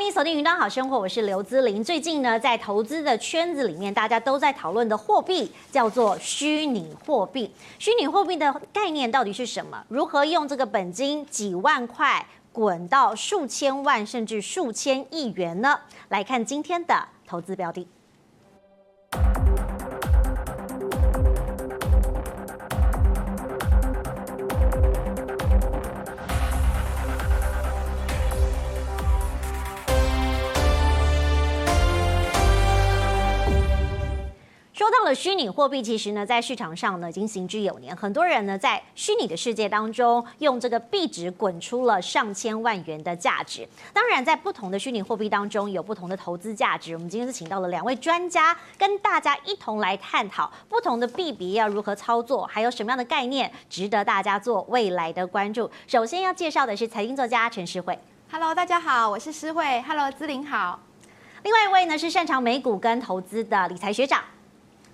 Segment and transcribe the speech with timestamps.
[0.00, 1.84] 欢迎锁定云端好生活，我是刘姿玲。
[1.84, 7.52] 最近呢，在投资的圈子里面，大家都在讨论的货币叫做虚拟货币。
[7.78, 9.84] 虚拟货币的概念到底是什么？
[9.90, 15.78] 如何用这个本金几万块滚到数千万甚至数千亿元呢？
[16.08, 17.86] 来看今天的投资标的。
[34.90, 37.94] 到了虚拟货币，其实呢，在市场上呢已经行之有年。
[37.96, 43.68] 很多人呢在虚拟的世界当中，用这个币值滚出了上千万元的价值。
[43.92, 46.94] 当然，在不同的虚拟货币当中，有不同的投资价值。
[46.94, 55.70] 我们今天是请到了两位专家，跟大家一同来探讨不同的币别要如何操作，还有什么样的概念值得大家做未来的关注。
[55.86, 57.98] 首先要介绍的是财经作家陈诗慧。
[58.32, 59.82] Hello，大家好，我是诗慧。
[59.82, 60.80] Hello，姿麟好。
[61.42, 64.22] 另外一位呢是擅长美股跟投资的理财学长。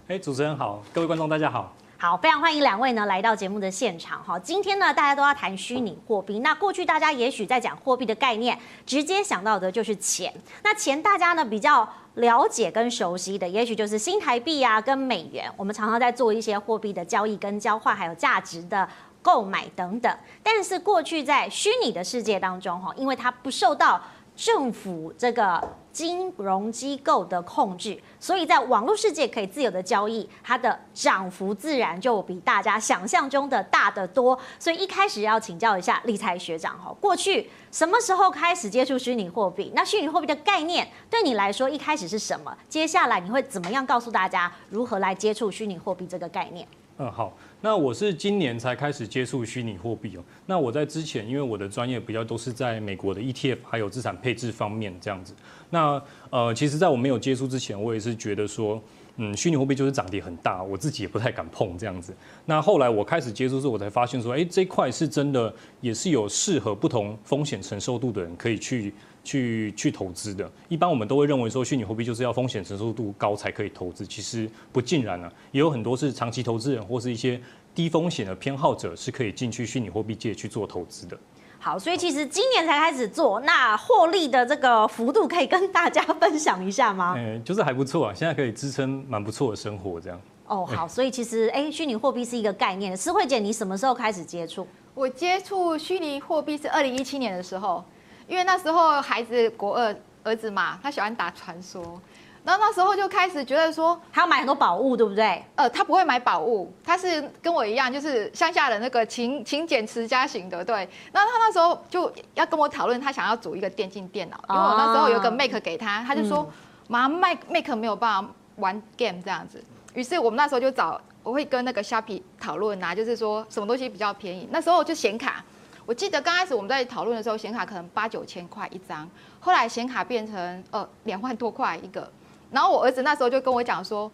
[0.09, 4.39] 哎，主持人好，各位观众大家好，好，非常欢迎两位呢来到节目的现场哈。
[4.39, 6.39] 今天呢，大家都要谈虚拟货币。
[6.39, 10.33] 那过去大家也许在讲货币的概念，直接想到的就是钱。
[10.63, 15.51] 那钱大家呢比较了解跟熟悉的，也许就是新台币啊跟美元。
[15.57, 18.89] 我们常常在做一些货币的交易跟交换，还有价值的
[19.21, 20.17] 购买等等。
[20.41, 24.01] 但是过去在虚拟的世界当中哈，因为它不受到
[24.37, 34.39] 政府这个金融机构的控制，所以在网络世界可以自由的交易，它的涨幅自然就比大家想象中的大得多。
[34.59, 39.73] 所以一开始要请教一下理财学长哈，过去什么时候开始接触虚拟货币？
[39.75, 42.55] 那虚拟货币的概念对你来说一开始是什么？
[42.69, 46.69] 接下来你会怎么样告诉大家如何来接触虚拟货币这个概念？
[46.99, 47.33] 嗯，好。
[47.67, 50.23] 那我是今年才开始接触虚拟货币哦。
[50.47, 55.35] 那我在之前，因为我的专业比较都是在美国的 ETF 还有资产配置方面这样子。
[55.69, 56.01] 那
[56.31, 58.81] 呃，其实在我没有接触之前，我也是觉得说，
[59.17, 62.15] 嗯，虚拟货币就是涨跌很大，我自己也不太敢碰这样子。
[62.45, 68.95] 那后来我开始接触之后，我才发现说，哎，这块是真的也是有适合不同风险承受度的人可以去。
[69.27, 77.41] 去去投资的，一般我们都会认为说，虚拟货币就是要风险承受度高才可以投资，其实不尽然啊，也有很多是长期投资人或是一些
[77.75, 81.19] 低风险的偏好者是可以进去虚拟货币界去做投资的。
[81.59, 87.15] 好，所以其实今年才开始做，那获利的这个幅度可以跟大家分享一下吗？
[87.17, 90.21] 嗯，就是还不错啊，现在可以支撑蛮不错的生活这样。
[90.47, 92.97] 哦，好，所以其实哎，虚拟货币是一个概念。
[92.97, 94.65] 诗慧姐，你什么时候开始接触？
[94.95, 97.85] 我接触虚拟货币是二零一七年的时候。
[98.27, 99.95] 因为那时候孩子国二
[100.25, 102.01] 儿子嘛，他喜欢打传说，
[102.45, 105.45] 然后那时候就开始觉得说，他要买很多宝物，对不对？
[105.55, 110.89] 呃，他不会买宝物，他是跟我一样，就是乡下的那个勤勤俭持家型的，对。
[111.13, 116.51] 然后他那时候就要跟我讨论，他想要组一个电竞电脑，因为我那时候有个 Make 给他，他就说，
[116.89, 119.63] 妈，Mac Mac 没有办法玩 game 这样子。
[119.95, 124.49] 于是我们那时候就找，我会跟那个虾皮讨论啊，就是说什么东西比较便宜。
[124.51, 125.45] 那时候就显卡。
[125.87, 129.09] 我记得刚开始我们在讨论的时候，显卡可能八九千块一张，
[129.39, 132.11] 后来显卡变成呃两万多块一个。
[132.51, 134.11] 然后我儿子那时候就跟我讲说，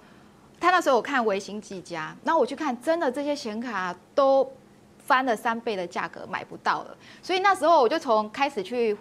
[0.61, 4.47] 他那时候我看微星技嘉，然后我去看，真的这些显卡都
[4.99, 6.95] 翻了三倍的价格买不到了。
[7.23, 8.95] 所以那时候我就从开始去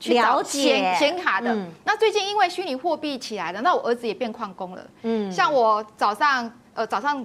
[0.00, 1.54] 去了解显卡的。
[1.54, 4.84] 嗯、那最近因为虚拟货币起来了，那我儿子也变矿工了。
[5.02, 7.24] 嗯，像我早上呃早上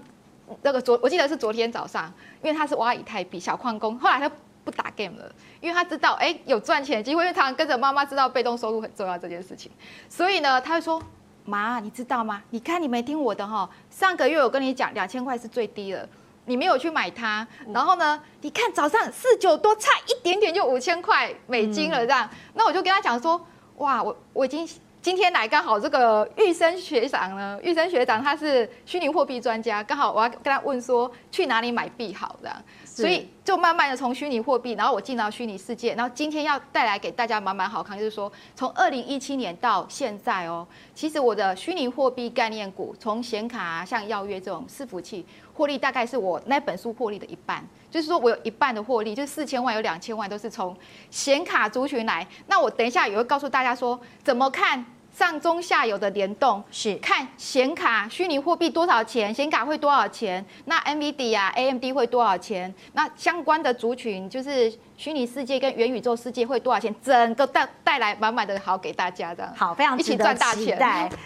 [0.62, 4.32] 那个昨我记得是昨天早上，因为他是挖以太币小矿工，后来他。
[4.64, 9.72] 不打 game 了，因为他知道，哎、欸，有赚钱的机会，因为常常跟着妈妈知道被动收入很重要这件事情，
[10.10, 11.02] 所以呢，他会说，
[11.46, 12.42] 妈，你知道吗？
[12.52, 16.08] 你看你没听我的哈，上个月我跟你讲，两千块是最低了，
[16.46, 23.46] 你没有去买它，然后呢，你看早上四九多差一点点就五千块美金了，这样，那我就跟他讲说，
[23.78, 24.68] 哇，我我已经。
[25.04, 32.40] 今天来刚好这个玉生学长呢，玉生学长他是虚拟货币专家，刚好我要跟他问说去哪里买币好？
[32.42, 32.56] 这样，
[32.96, 47.68] 所以就慢慢的从虚拟货币，然后我进到虚拟世界，然后今天要带来给大家满满好康，就是说从二零一七年到现在哦，其实我的虚拟货币概念股，从显卡啊，像耀跃这种伺服器获利，大概是我那本书获利的一半。
[47.90, 50.76] 就是说我有一半的获利，就是四千万有两千万都是从
[51.10, 52.28] 显卡族群来。
[52.48, 69.54] 那我等一下也会告诉大家说，怎么看上中下游的联动，是看显卡虚拟货币多少钱，显卡会多少钱，那 NVIDIA 啊 AMD 会多少钱，那相关的族群就是虚拟世界跟元宇宙世界会多少钱，整个带带来满满的好给大家的。
[69.56, 70.78] 好，非常一起赚大钱。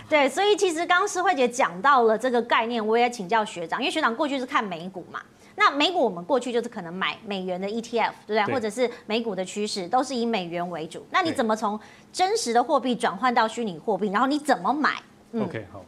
[0.10, 5.22] 对，所以其实刚刚诗慧姐讲到了这个概念，我也请教学长，因为学长过去是看美股嘛。
[5.60, 8.46] 那美股我们过去就是可能买美元的 ETF，对不对？
[8.46, 11.04] 对或者是美股的趋势都是以美元为主。
[11.10, 11.78] 那你怎么从
[12.14, 14.10] 真实的货币转换到虚拟货币？
[14.12, 14.92] 然后你怎么买？
[15.32, 15.84] 嗯、OK，好。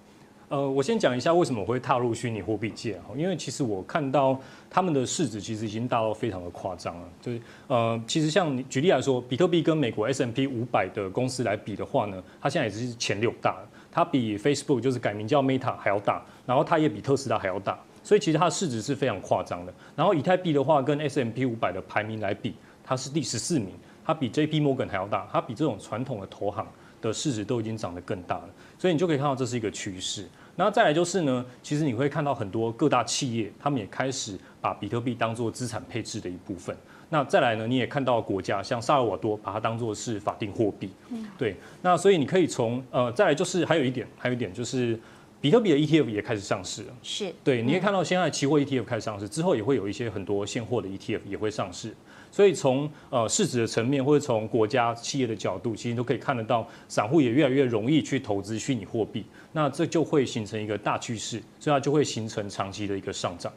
[0.50, 4.36] 呃，我先讲一下为什么我会踏入虚拟货币界哈，因为其实我看到
[4.68, 7.08] 他们的市值其实已经大到非常的夸张了。
[7.22, 13.58] 就是呃，其实像举例来说，比特币跟美国 S M P 五百的公司来比的话呢，它现在也是前六大，
[13.92, 19.72] 它比 Facebook 就是改名叫 Meta 还要大，然后它也比特斯拉还要大，所以其实它的市值是非常夸张的。
[19.96, 23.70] 然后以太币的话，跟 S M P 五百的排名来比，它是第十四名，
[24.04, 26.66] 它比 JP Morgan 还要大，它比这种传统的投行
[27.04, 28.50] 的市值都已经涨得更大了。
[28.80, 30.28] 所以你就可以看到这是一个趋势。
[30.56, 36.76] 那再来就是呢，其实你会看到很多各大企业，他们也开始把比特币当做资产配置的一部分。
[37.12, 40.90] 那再来呢，你也看到国家像萨尔瓦多把它当做是法定货币。
[41.38, 41.56] 对。
[41.84, 45.00] 那所以你可以从呃，再来就是还有一点，还有一点就是
[45.42, 46.94] 比特币的 ETF 也开始上市了。
[47.02, 47.34] 是。
[47.44, 51.96] 对，你可以看到现在期货 ETF 开始上市之后，也会有一些很多现货的 ETF 也会上市。
[52.32, 63.52] 所以从呃市值的层面，或者从国家企业的角度，其实都可以看得到，散户也越来越容易去投资虚拟货币，那这就会形成一个大趋势，所以它就会形成长期的一个上涨。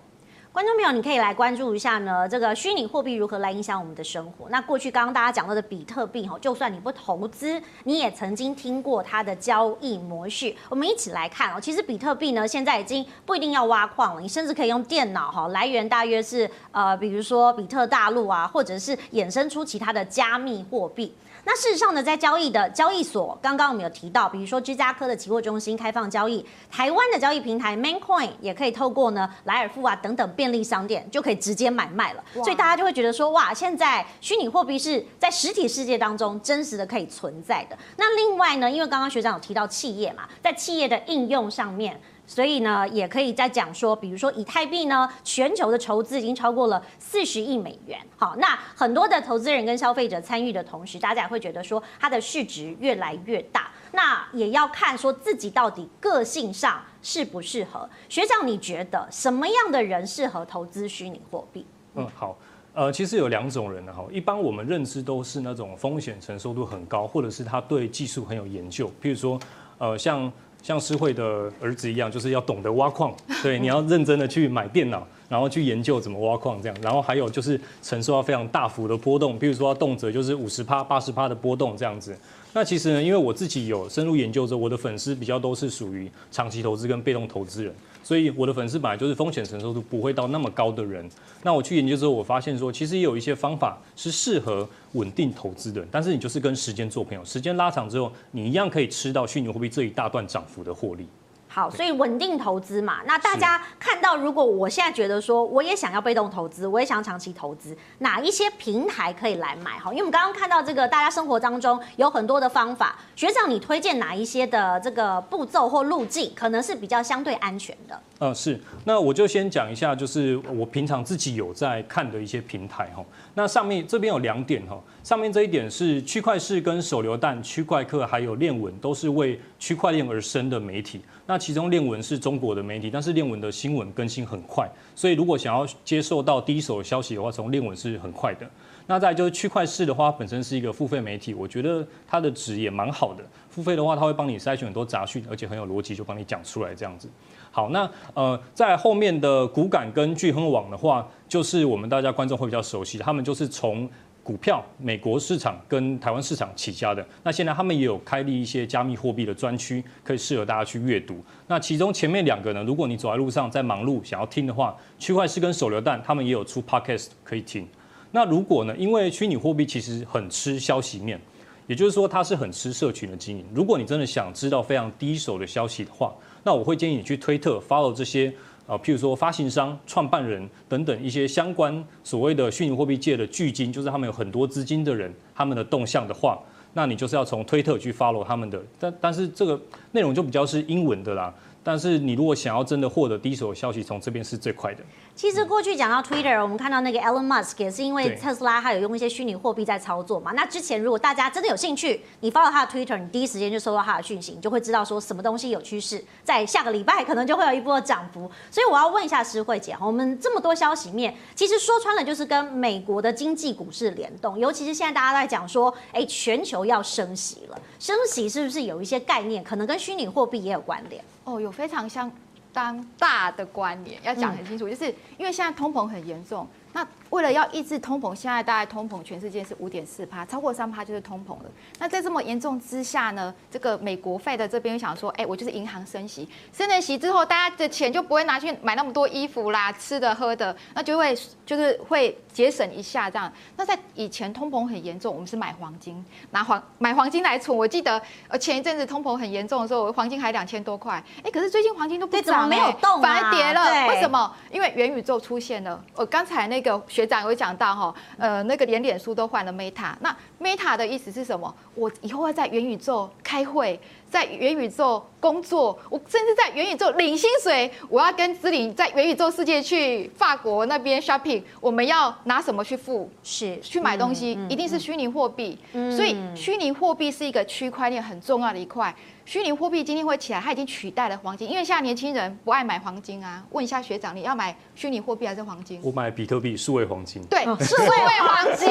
[0.52, 4.50] 观众朋友，你可以来关注一下呢，这个虚拟货币如何来影响我们的生活。
[4.50, 10.54] 那过去刚刚大家讲到的比特币，哈，就算你不投资，你也曾经听过它的交易模式。
[10.68, 21.14] 我们一起来看哦，其实比特币呢，现在已经不一定要挖矿了，你甚至可以用电脑哈，来源大约是呃，比如说比特大陆啊，或者是衍生出其他的加密货币。
[21.44, 37.76] 那事实上呢，在交易的交易所，刚刚我们有提到，比如说芝加哥的期货中心开放交易，台湾的交易平台 Maincoin 也可以透过呢莱尔富啊等等便利商店就可以直接买卖了，所以大家就会觉得说，哇，现在虚拟货币是在实体世界当中真实的可以存在的。
[37.96, 42.00] 那另外呢，因为刚刚学长有提到企业嘛，在企业的应用上面。
[42.26, 47.98] 所以呢，也可以再讲说，比如说以太币呢，全球的筹资已经超过了四十亿美元。
[48.16, 53.70] 好，那很多的投资人跟消费者参与的同时，大家也会觉得说，它的市值越来越大。
[53.92, 57.86] 那也要看说自己到底个性上适不适合。
[58.08, 61.66] 学长，你觉得什么样的人适合投资虚拟货币？
[61.96, 62.38] 嗯，好，
[62.72, 69.38] 呃，其实有两种人的哈，一般我们认知都是那种风险承受度很高，或者是他对技术很有研究，譬如说，
[69.76, 70.32] 呃，像。
[70.62, 73.12] 像诗慧的儿子一样，就是要懂得挖矿，
[73.42, 82.16] 对，你要认真的去买电脑，然后去研究怎么挖矿这样，然后还有就是承受到非常大幅的波动，比如说动辄就是五十趴、八十趴的波动这样子。
[82.54, 87.74] 那其实呢，因为我自己有深入研究之后，我的粉丝比较都是属于长期投资跟被动投资人。
[88.04, 91.08] 所以我的粉丝本来就是风险承受度不会到那么高的人，
[91.44, 101.06] 那我去研究之后，我发现说，其实也有一些方法是适合稳定投资的，但是你就是跟时间做朋友，时间拉长之后，你一样可以吃到虚拟货币这一大段涨幅的获利。
[101.54, 109.78] 好，所以稳定投资嘛，那大家看到，如果我现在觉得说，我也想要被动投资，我也想要长期投资，哪一些平台可以来买？
[109.78, 118.00] 哈，因为我们刚刚看到这个，大家生活当中有很多的方法，学长你推荐哪一些的这个步骤或路径，可能是比较相对安全的？
[118.20, 123.04] 嗯，是，那我就先讲一下，就是我平常自己有在看的一些平台哈。
[123.34, 131.00] 那上面这边有两点哈，上面这一点是区块势跟手榴弹、区块客还有链闻都是为区块链而生的媒体。
[131.26, 138.48] 那其中链闻是中国的媒体，但是链闻的新闻更新很快，所以如果想要接受到第一手消息的话，从链闻是很快的。
[138.86, 143.24] 那再就是区块势的话，本身是一个付费媒体，我觉得它的值也蛮好的。
[143.48, 147.08] 付费的话，它会帮你筛选很多杂讯，而且很有逻辑，就帮你讲出来这样子。
[147.50, 153.88] 好，那呃，在后面的骨感跟巨亨网的话，就是我们大家观众会比较熟悉，他们就是从
[154.22, 157.04] 股票美国市场跟台湾市场起家的。
[157.24, 161.22] 那现在他们也有开立一些加密货币的专区，可以适合大家去阅读。
[161.48, 167.66] 那其中前面两个呢，如果你走在路上在忙碌想要听的话，区块势跟手榴弹他们也有出 podcast 可以听。
[168.12, 171.20] 那如果呢，因为虚拟货币其实很吃消息面，
[171.66, 173.44] 也就是说它是很吃社群的经营。
[173.54, 176.14] 如果你真的想知道非常第一手的消息的话，
[176.44, 178.32] 那我会建议你去推特 follow 这些
[178.72, 186.38] 啊，譬如说发行商、创办人等等一些相关所谓的虚拟货币界的巨金，就是他们有很多资金的人，他们的动向的话，
[186.72, 188.58] 那你就是要从推特去 follow 他们的。
[188.80, 189.60] 但但是这个
[189.90, 191.34] 内容就比较是英文的啦。
[191.64, 194.82] 但是你如果想要真的获得第一手消息，从这边是最快的。
[195.14, 200.32] 其实过去讲到 Twitter，我们看到那个 Elon Musk 也是因为特斯拉他有用一些虚拟货币在操作嘛。
[200.32, 208.28] 那之前如果大家真的有兴趣，你 follow 他的 Twitter，你第一时间就收到他的讯息，你就会知道说什么东西有趋势，在下个礼拜可能就会有一波涨幅。
[208.50, 221.04] 所以我要问一下诗慧姐，我们这么多消息面，其实说穿了就是跟美国的经济股市联动，尤其是现在大家在讲说，哎，全球要升息了，升息是不是有一些概念可能跟虚拟货币也有关联？
[221.24, 222.10] 哦，有非常相。
[222.54, 224.84] 当大的关联要讲很清楚，就是
[225.16, 226.46] 因为现在通膨很严重。
[226.72, 231.50] 那为了要抑制通膨，现在大概通膨全世界是五点四趴，超过三趴就是通膨了。
[231.78, 241.14] 那在这么严重之下呢，这个美国 Fed 的这边想说，哎，我就是银行升息，升了息之后，大家的钱就不会拿去买那么多衣服啦、吃的喝的，那就会
[241.44, 243.30] 就是会节省一下这样。
[243.56, 247.54] 那在以前通膨很严重，我们是买黄金，拿黄买黄金来存。
[247.54, 253.88] 我记得呃前一阵子通膨很严重的时候，黄金还两千多块，哎，可是最近黄金都不涨，没有动，反而跌了。
[253.88, 254.34] 为什么？
[254.50, 255.78] 因为元宇宙出现了。
[255.94, 261.54] 我刚才那个学长有讲到哈，呃，那个连脸书都换了 Meta，那 Meta 的意思是什么？
[261.74, 263.78] 我以后要在元宇宙开会，
[264.12, 267.72] 在元宇宙工作，我甚至在元宇宙领薪水。
[267.88, 273.08] 我要跟子玲在元宇宙世界去法国那边 shopping，我们要拿什么去付？
[273.22, 275.58] 是去买东西，一定是虚拟货币。
[275.96, 278.94] 所以虚拟货币是一个区块链很重要的一块。
[279.24, 283.40] 虚拟货币今天会起来，它已经取代了黄金，因为现在年轻人不爱买黄金啊。
[283.52, 285.80] 问一下学长，你要买虚拟货币还是黄金？
[285.82, 287.24] 我买比特币，数位黄金。
[287.26, 287.88] 对， 数位
[288.20, 288.68] 黄金，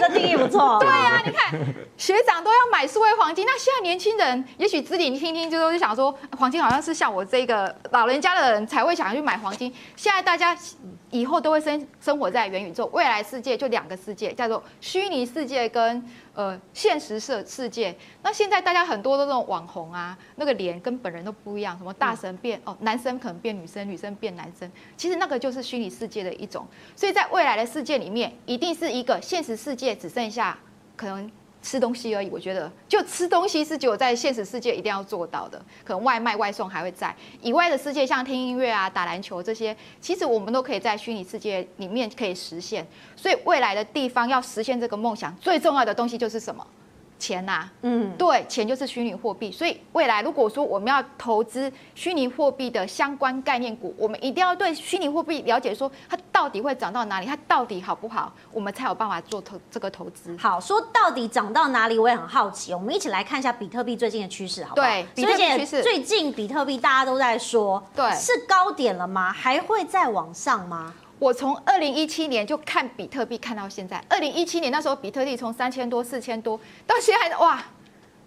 [0.00, 0.78] 这定义不错。
[0.80, 1.60] 对啊，你看
[1.98, 9.72] 学长都要买数位黄金，那现在年轻人也许自己听听，就是想说，黄金好像是像我这个老人家的人才会想要去买黄金。
[9.96, 10.56] 现在大家
[11.10, 16.02] 以后都会生生活在元宇宙，未来世界就两个世界，叫做虚拟世界跟。
[16.34, 30.58] 呃，现实世世界，那现在大家很多的那种网红啊，那个脸跟本人都不一样，什么大神变哦，男生可能变女生，女生变男生，其实那个就是虚拟世界的一种，所以在未来的世界里面，一定是一个现实世界只剩下
[30.96, 31.30] 可能。
[31.62, 42.86] 吃东西而已，我觉得就吃东西是只有在现实世界一定要做到的，可能外卖外送还会在以外的世界，像听音乐啊、打篮球这些，其实我们都可以在虚拟世界里面可以实现。
[43.14, 46.66] 所以未来的地方要实现这个梦想，最重要的东西就是什么？
[47.22, 60.36] 钱呐、啊，嗯，对，钱就是虚拟货币，所以未来如果说我们要投资虚拟货币的相关概念股，我们一定要对虚拟货币了解，说它到底会涨到哪里，它到底好不好，我们才有办法做投这个投资。
[60.36, 64.88] 好，说到底涨到哪里，我也很好奇，我们一起来看一下比特币最近的趋势，好不好？
[64.88, 69.32] 对，比特币趋势，最近比特币大家都在说，对，是高点了吗？
[69.32, 70.92] 还会再往上吗？
[71.22, 77.62] 我从二零一七年就看比特币看到现在，二零一七年那时候比特币从三千多、四千多到现在哇，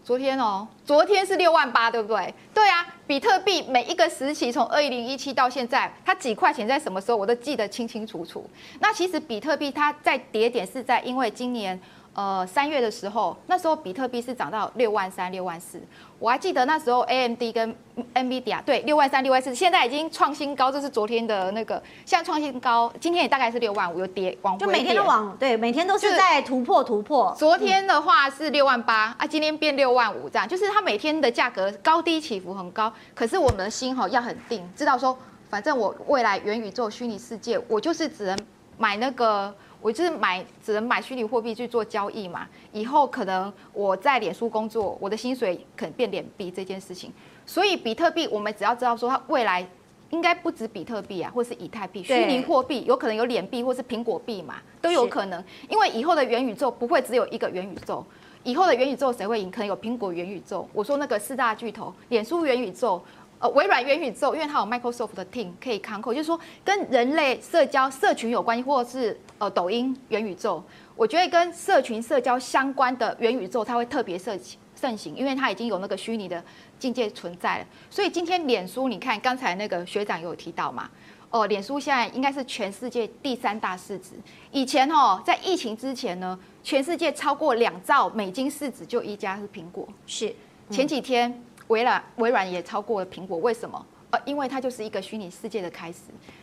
[0.02, 2.34] 昨天哦，昨天是六万八，对不对？
[2.54, 8.50] 对啊，比特币每一个时期从二零一七到现在，它几块钱在什么时候我都记得清清楚楚。
[8.80, 11.78] 那其实比特币它在跌点是在因为今年。
[12.16, 15.82] 呃，三月的时候，那时候比特币是涨到六万三、六万四。
[16.18, 17.76] 我还记得那时候 AMD 跟
[18.14, 27.36] NVIDIA 对六万三、六万四，现在已经创新高，这是昨天的那个，现在创新高，今天也大概是六万五，又跌往就每天都往对，每天都是在突破突破。
[27.38, 32.90] 昨天的话是六万八啊，今天变六万五，这样就是它每天的价格高低起伏很高。
[33.14, 35.18] 可是我们的心哈要很定，知道说，
[35.50, 38.40] 反正我未来元宇宙虚拟世界，我就是只能
[38.78, 39.54] 买那个。
[39.86, 42.48] 我就是买，只能买虚拟货币去做交易嘛。
[42.72, 47.14] 以后可能我在脸书工作，我的薪水可能变脸币这件事情。
[47.46, 49.64] 所以比特币，我们只要知道说它未来
[50.10, 55.44] 应该不止比特币啊，或是以太币，虚拟货币有可能有脸币或是苹果币嘛，都有可能。
[55.70, 58.04] 因为以后的元宇宙不会只有一个元宇宙，
[58.44, 59.52] 以后的元宇宙谁会赢？
[59.52, 60.68] 可能有苹果元宇宙。
[60.74, 63.00] 我说那个四大巨头，脸书元宇宙。
[63.38, 70.64] 呃，微软元宇宙，因为它有 Microsoft 的 team 可以扛口，就是说跟人类社交社群有关系，或者是呃抖音元宇宙，
[70.96, 74.40] 我觉得跟社群社交相关的元宇宙，它会特别盛
[74.74, 76.42] 盛行，因为它已经有那个虚拟的
[76.80, 77.66] 境界存在了。
[77.90, 80.90] 所以今天脸书，你看刚才那个学长有提到嘛？
[81.30, 84.12] 哦、呃，脸书现在应该是全世界第三大市值。
[84.52, 89.86] 以前哦，在疫情之前呢，全世界超过两兆美金市值就一家是苹果。
[90.08, 90.34] 是
[90.70, 91.44] 前几天。
[91.68, 93.86] 微软微软也超过了苹果，为什么？
[94.12, 96.00] 呃，因为它就是一个虚拟世界的开始。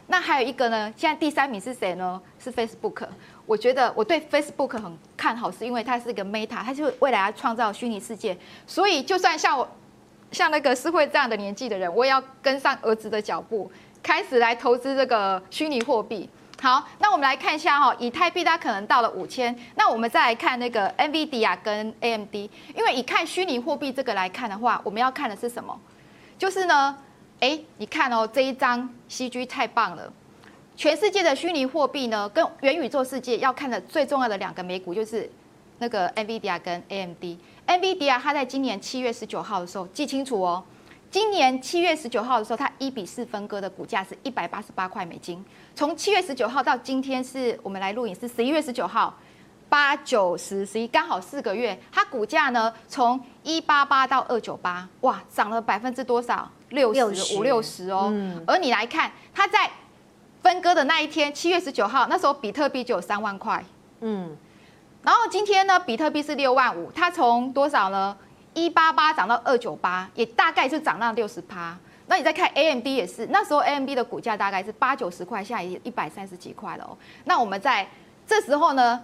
[0.08, 0.92] 那还有一个呢？
[0.96, 2.20] 现在第三名是谁呢？
[2.38, 3.06] 是 Facebook。
[3.46, 8.36] 我觉得我对 Facebook 很看好，是因为它是一个 Meta，它就未来要创造虚拟世界。
[8.66, 9.68] 所以就算像我
[10.32, 13.70] 像那个诗慧这样的年纪的人，我也要跟上儿子的脚步，
[14.02, 16.28] 开始来投资这个虚拟货币。
[16.62, 22.32] 好，那我们来看一下哈，以太币它可能到了五千，那我们再来看那个 NVIDIA 跟 AMD，
[22.76, 25.76] 因为以看虚拟货币这个来看的话，我们要看的是什么？
[26.38, 26.96] 就是呢，
[27.40, 30.12] 哎，你看哦，这一张 CG 太棒了，
[30.76, 35.28] 全世界的虚拟货币呢，跟元宇宙世界要看的最重要的两个美股就是
[35.78, 37.24] 那个 NVIDIA 跟 AMD。
[37.66, 40.62] NVIDIA 它在今年七月十九号的时候，记清楚哦。
[41.12, 45.44] 今年七月十九号的时候，它一比四分割的股价是一百八十八块美金。
[45.74, 49.14] 从七月十九号到今天，是我们来录影是十一月十九号，
[49.68, 56.50] 八九十十一刚好四个月，它股价呢从一八八到二九八，哇，涨了百分之多少？
[56.70, 58.08] 六十五六十哦。
[58.10, 59.70] 嗯、而你来看，它在
[60.40, 63.62] 分割的那一天，七月十九号，那时候比特币就有三万块。
[64.00, 64.34] 嗯。
[65.02, 68.16] 然后今天呢，比特币是六万五，它从多少呢？
[68.54, 71.76] 一八八涨到二九八，也大概是涨到六十趴。
[72.06, 76.96] 那你再看 AMD 也是，那时候 AMD 的股价大概是八九十块，现在也一百三十几块了哦。
[77.24, 77.88] 那我们在
[78.26, 79.00] 这时候呢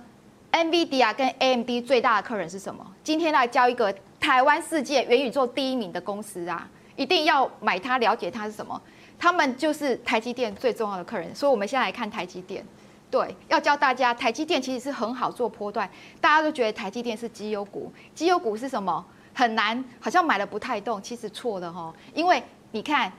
[0.53, 2.87] ，NVIDIA 跟 AMD 最大的客人是什么？
[3.03, 8.79] 今天来教一个台湾世界元宇宙第一名的公司啊，一定要买它，了解它是什么？
[9.19, 11.35] 他们就是台积电最重要的客人。
[11.35, 12.63] 所以我们现在来看台积电。
[13.11, 15.89] 对，要教大家，台积电其实是很好做波段。
[16.21, 19.03] 大家都觉得台积电是绩优股，绩优股是什么？
[19.39, 21.95] 很难，好像买了不太动，其实错的哈。
[22.13, 22.43] 因为
[22.73, 23.13] 你看，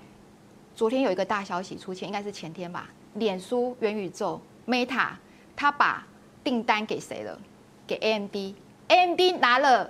[0.75, 2.89] 昨天有一个大消息出现，应该是前天吧。
[3.13, 5.11] 脸书元宇宙 Meta，
[5.55, 6.05] 他把
[6.43, 7.39] 订单给谁了？
[7.87, 9.89] 给 AMD，AMD 拿了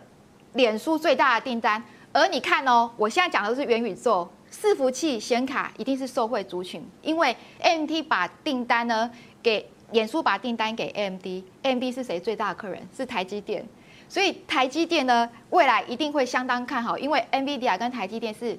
[0.53, 1.83] 脸书最大的订单。
[2.13, 9.09] 而你看哦，我现在讲的是元宇宙，伺服器显卡一定是受惠族群，因为 AMD 把订单呢
[9.41, 9.67] 给。
[9.91, 12.87] 脸书把订单给 AMD，AMD 是谁最大的客人？
[12.95, 13.67] 是台积电，
[14.09, 18.57] 所以台积电呢，未来一定会相当看好，因为 NVIDIA 跟台积电是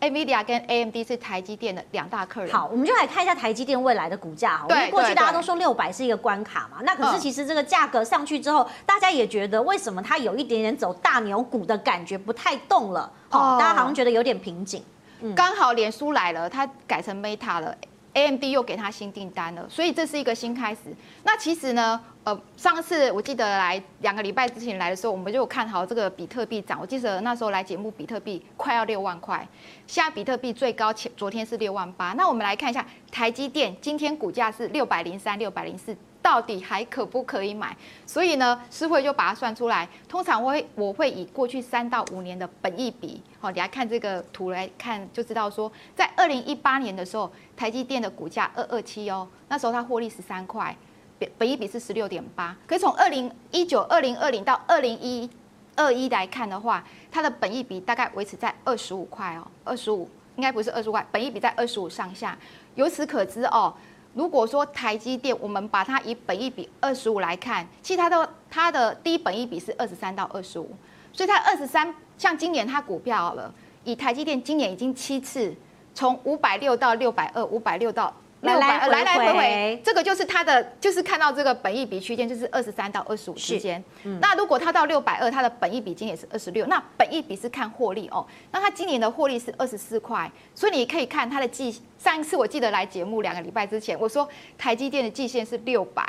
[0.00, 2.52] NVIDIA 跟 AMD 是台积电的两大客人。
[2.52, 4.62] 好，我们就来看一下台积电未来的股价。
[4.68, 13.10] 对，因为过去大家都说六百是一个关卡嘛，那可是其实这个价格上去之后，大家也觉得为什么它有一点点走大牛股的感觉，不太动了。
[13.30, 14.84] 好，大家好像觉得有点瓶颈。
[15.20, 17.74] 嗯，刚好脸书来了，它改成 Meta 了。
[18.14, 20.80] AMD 又给他新订单了，所以这是一个新开始。
[21.24, 26.78] 那其实呢，呃，上次我记得来两个礼拜之前来的时候，我们就有看好这个比特币涨。
[26.80, 29.46] 我记得那时候来节目，比特币快要六万块，
[29.86, 32.12] 现在比特币最高前昨天是六万八。
[32.12, 35.96] 那我们来看一下台积电，今天股价是六百零三、六百零四。
[36.22, 37.76] 到底还可不可以买？
[38.06, 39.88] 所以呢，诗慧就把它算出来。
[40.08, 50.74] 通常我会我会以过去三到五年的本益比，好，你来看这个图来看就知道说，在二零一八年的时候，台积电的股价二二七哦，那时候它获利十三块，
[51.18, 52.56] 本本益比是十六点八。
[52.66, 55.28] 可从二零一九、二零二零到二零一
[55.74, 62.38] 二一来看的话，它的本益比大概维持在二十五块哦，二十五应该不是二十五块，本益比在二十五上下。
[62.76, 63.74] 由此可知哦。
[64.14, 70.70] 如果说台积电，我们把它以本益比二十五来看，其实它的它的低本益比是二十三到二十五，
[71.12, 73.52] 所以它二十三，像今年它股票好了，
[73.84, 75.54] 以台积电今年已经七次
[75.94, 78.12] 从五百六到六百二，五百六到。
[78.42, 83.82] 来来来来回回，这个就是它的，就是看到这个本益比区间，就是二十三到二十五之间。
[84.02, 88.26] 嗯、那如果它到六百二，它的本益比今年也是二十六，那本益比是看获利哦。
[88.50, 91.80] 那它今年的获利是二十四块，所以你可以看它的季。
[91.98, 94.28] 上一次我记得来节目两个礼拜之前，我说
[94.58, 96.04] 台积电的季线是六百。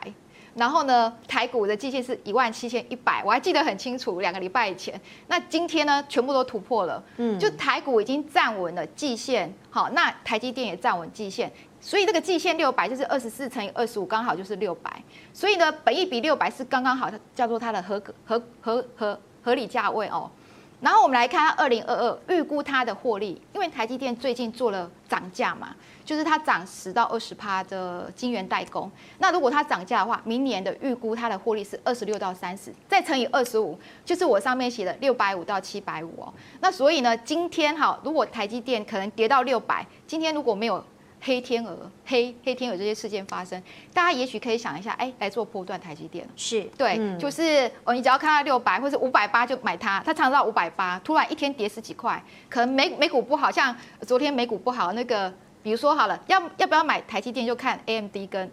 [0.56, 4.94] 然后呢，台股的季线是一万七千一百，我还记得很清楚，两个礼拜以前。
[5.28, 11.52] 那今天呢，全部都突破了，嗯，就台股已经站稳了季线，好，那台积电也站稳季线，
[11.86, 15.04] 所以这个季线六百就是二十四乘以二十五，刚好就是六百。
[15.34, 20.32] 所以呢，本益比六百是刚刚好，叫做它的合合合合合理价位哦。
[20.80, 28.90] 然后我们来看它二零二二预估它的获利，因为台积电最近做了涨价嘛，就是它涨十到二十趴的晶圆代工。
[29.18, 36.34] 那如果它涨价的话，明年的预估它的获利是二十六到三十，再乘以二十五，就是我上面写的六百五到七百五哦。
[36.62, 40.82] 那所以呢，今天哈，如果台积电可能跌到六百，今天如果没有。
[41.26, 43.62] 黑天鹅、黑黑天鹅这些事件发生，
[43.94, 58.52] 大家也许可以想一下，哎、欸，来做波段台积电是对，嗯、就是哦，你只要看到六百或者五百八就买它，它涨到五百八，突然一天跌十几块，可能美美股不好，像昨天美股不好，那个比如说好了，要要不要买台积电就看 AMD 跟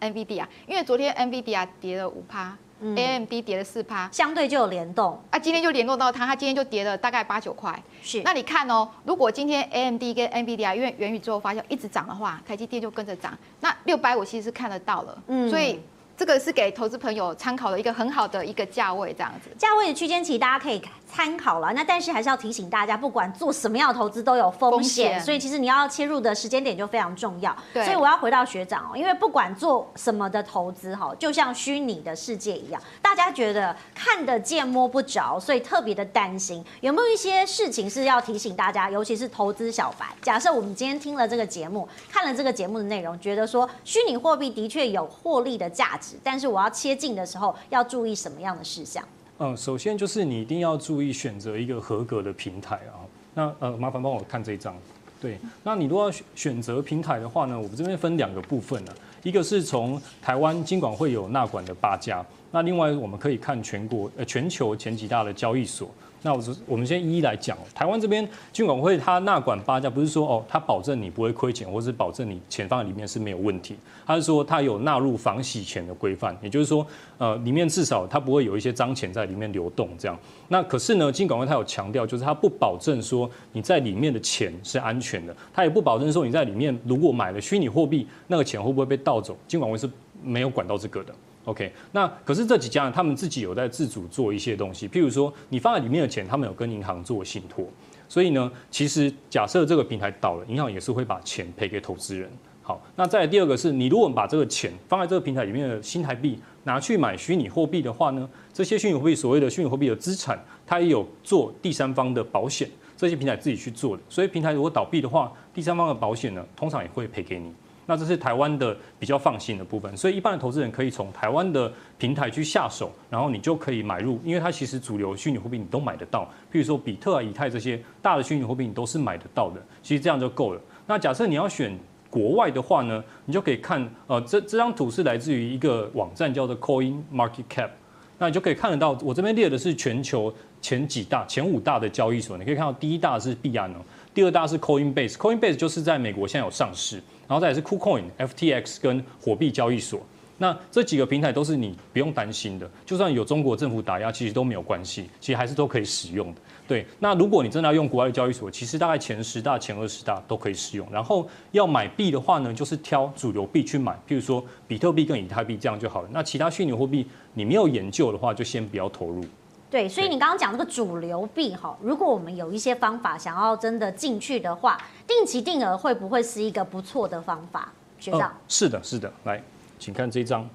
[0.00, 2.56] NVIDIA 啊，因为昨天 NVIDIA 跌了五趴。
[2.96, 5.20] AMD 跌了四趴，相对就有联动。
[5.30, 7.80] 啊，今天就联动到它，它今天就跌了大概八九块。
[8.02, 15.80] 是，那你看哦，如果今天 AMD 跟 NVIDIA 因为元宇宙发酵一直涨的话，台积电就跟着涨，那六百五其实是看得到了，嗯，所以。
[16.20, 19.48] 这个是给投资朋友参考的一个很好的一个价位，这样子。
[19.56, 20.78] 价位的区间其实大家可以
[21.10, 21.72] 参考了。
[21.72, 27.56] 那但是还是要提醒大家，不管做什么样的投资都有风险，所以其实你要切入的时间点就非常重要。
[27.72, 27.82] 对。
[27.86, 36.62] 所以我要回到学长哦，因为不管做什么的投资哈，就像虚拟的世界一样，大家觉得看得见摸不着，所以特别的担心。
[36.82, 40.04] 有没有一些事情是要提醒大家，尤其是投资小白？
[40.20, 46.09] 假设我们今天听了这个节目，看了这个节目的内容，觉得说虚拟货币的确有获利的价值。
[46.22, 49.04] 但是我要切进的时候要注意什么样的事项？
[49.38, 53.00] 嗯，首先就是你一定要注意选择一个合格的平台啊。
[53.34, 54.76] 那呃，麻烦帮我看这一张。
[55.20, 58.92] 对，那你如果要选择平台的话呢，我们这边分两个部分呢。
[59.22, 65.90] 一个是从台湾金管会有纳管的八家，那另外我们可以看全国呃全球前几大的交易所。
[66.22, 67.56] 那我我们先一一来讲。
[67.74, 73.76] 台湾这边金管会它纳管八家，不是说哦，它保证你不会亏钱，或是保证你钱放在里面是没有问题。
[74.06, 76.86] 它是说它有纳入防洗钱的规范，也就是说，
[77.18, 80.18] 呃，里面至少它不会有一些脏钱在里面流动这样。
[80.48, 89.88] 那可是呢，金管会它有强调，就是它不保证说你在里面的钱是安全的，它也不保证说你在里面如果买了虚拟货币，那个钱会不会被盗走，金管会是
[90.22, 91.14] 没有管到这个的。
[91.50, 97.66] OK，那可是这几家，他们自己有在自主做一些东西，譬如说你放在里面的钱，他们有跟银行做信托，
[98.08, 102.30] 所以呢，其实假设这个平台倒了，银行也是会把钱赔给投资人。
[102.62, 117.52] 好，那再第二个是你如果把这个钱放在这个平台里面的新台币拿去买虚拟货币的话呢，这些虚拟货币所谓的虚拟货币的资产，它也有做第三方的保险，这些平台自己去做的，所以平台如果倒闭的话，第三方的保险呢，通常也会赔给你。
[117.90, 126.22] 那这是台湾的比较放心的部分，所以一般的投资人可以从台湾的平台去下手，然后你就可以买入，因为它其实主流虚拟货币你都买得到，
[126.52, 130.60] 譬如说比特啊、以太这些大的虚拟货币你都是买得到的，其实这样就够了。
[130.86, 131.76] 那假设你要选
[132.08, 137.70] 国外的话呢，你就可以看，呃，这这张图是来自于一个网站叫做 Coin Market Cap，
[138.18, 143.78] 那你就可以看得到，我这边列的是全球前几大、前五大的交易所，你可以看到第一大是币安哦，
[144.12, 147.00] 第二大是 Coinbase，Coinbase 就是在美国现在有上市。
[147.28, 150.00] 然后再来是 KuCoin、FTX 跟火币交易所，
[150.38, 156.40] 那这几个平台都是你不用担心的，就算有中国政府打压，其实都没有关系，其实还是都可以使用的。
[156.66, 160.84] 对，那如果你真的要用国外的交易所，其实大概前十大、前二十大都可以使用。
[160.90, 166.08] 然后要买币的话呢，就是挑主流币去买，譬如说比特币跟以太币这样就好了。
[166.10, 169.24] 那其他虚拟货币你没有研究的话，就先不要投入。
[169.70, 177.72] 对，所以你刚刚讲这个主流币哈，如果我们有一些方法想要真的进去的话，定期定额会不会是一个不错的方法？
[178.00, 179.40] 学长，呃、是的，是的，来，
[179.78, 180.48] 请看这张。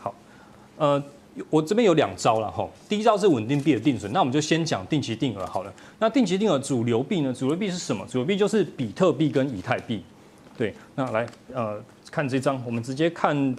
[0.00, 0.12] 好，
[0.76, 1.00] 呃，
[1.50, 2.68] 我这边有两招了哈。
[2.88, 5.72] 第一招是稳定币的定存，那我们就先讲定期定额好了。
[6.00, 7.32] 那定期定额主流币呢？
[7.32, 8.04] 主流币是什么？
[8.06, 10.02] 主流币就是比特币跟以太币。
[10.56, 13.54] 对，那来，呃，看这张，我们直接看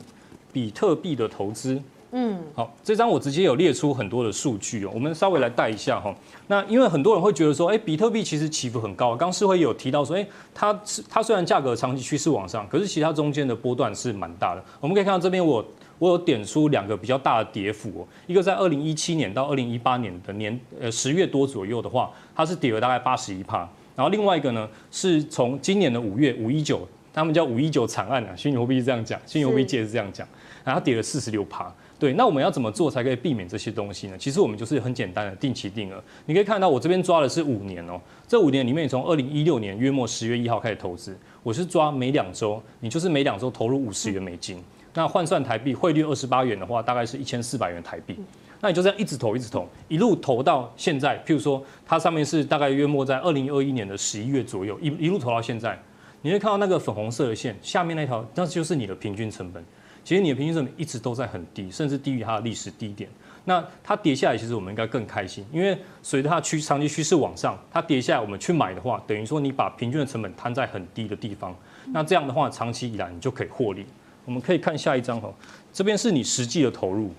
[0.52, 1.82] 比特币的投资。
[2.12, 6.14] 嗯，好，这张我直接有列出很多的数据哦，我们稍微来带一下哈。
[6.48, 9.16] 那因为很多人会觉得说，哎，比特币其实起伏很高。
[9.16, 14.64] 刚世辉有提到说，哎，它是它虽然价格长期趋势往上，可是其他中间的波段是蛮大的。
[14.80, 15.64] 我们可以看到这边我
[16.00, 23.70] 我有点出两个比较大的跌幅哦，一个在二零一七年到二零一八年的年呃十月多左右的话，它是跌了大概八十一趴。
[23.96, 30.26] 然后另外一个呢，是从今年的五月五一九，他们叫五一九惨案啊，虚拟货币是这样讲，虚拟货币界是这样讲，
[30.64, 31.72] 然后它跌了四十六趴。
[32.00, 34.18] 对，那我们要怎么做才可以避免这些东西呢？
[34.18, 36.02] 其实我们就是很简单的定期定额。
[36.26, 48.18] 你可以看到我这边抓的是五年哦，这五年里面，你从二零一六年约莫十月一号开始投资，我是抓每两周，你就是每两周投入五十元美金，那换算台币汇率二十八元的话，大概是一千四百元台币。
[48.62, 55.78] 那你就这样一直投一直投，一路投到现在，譬如说它上面是大概约莫在二零二一年的十一月左右，一一路投到现在，
[56.22, 59.62] 你会看到那个粉红色的线下面那条，那就是你的平均成本。
[60.10, 63.08] 其实你的平均成本一直都在很低，甚至低于它的历史低点。
[63.46, 71.56] 那它跌下来，其实我们应该更开心，因为随着它趋长期趋势往上，它跌下来，我们去买的话，等于说你把平均的成本摊在很低的地方。
[71.94, 73.86] 那这样的话，长期以来你就可以获利。
[74.26, 75.32] 我们可以看下一张哈，
[75.72, 77.12] 这边是你实际的投入。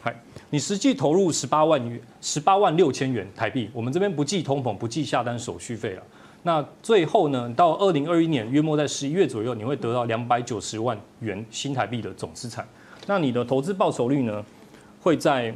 [0.00, 0.14] 嗨，
[0.50, 3.68] 你实际投入十八万元，十八万六千元台币。
[3.72, 6.02] 我们这边不计通膨，不计下单手续费了。
[6.46, 12.64] 那最后呢，到二零二一年约莫在十一月左右，你会得到两百九十万元新台币的总资产。
[13.08, 14.44] 那你的投资报酬率呢，
[15.02, 15.52] 会在。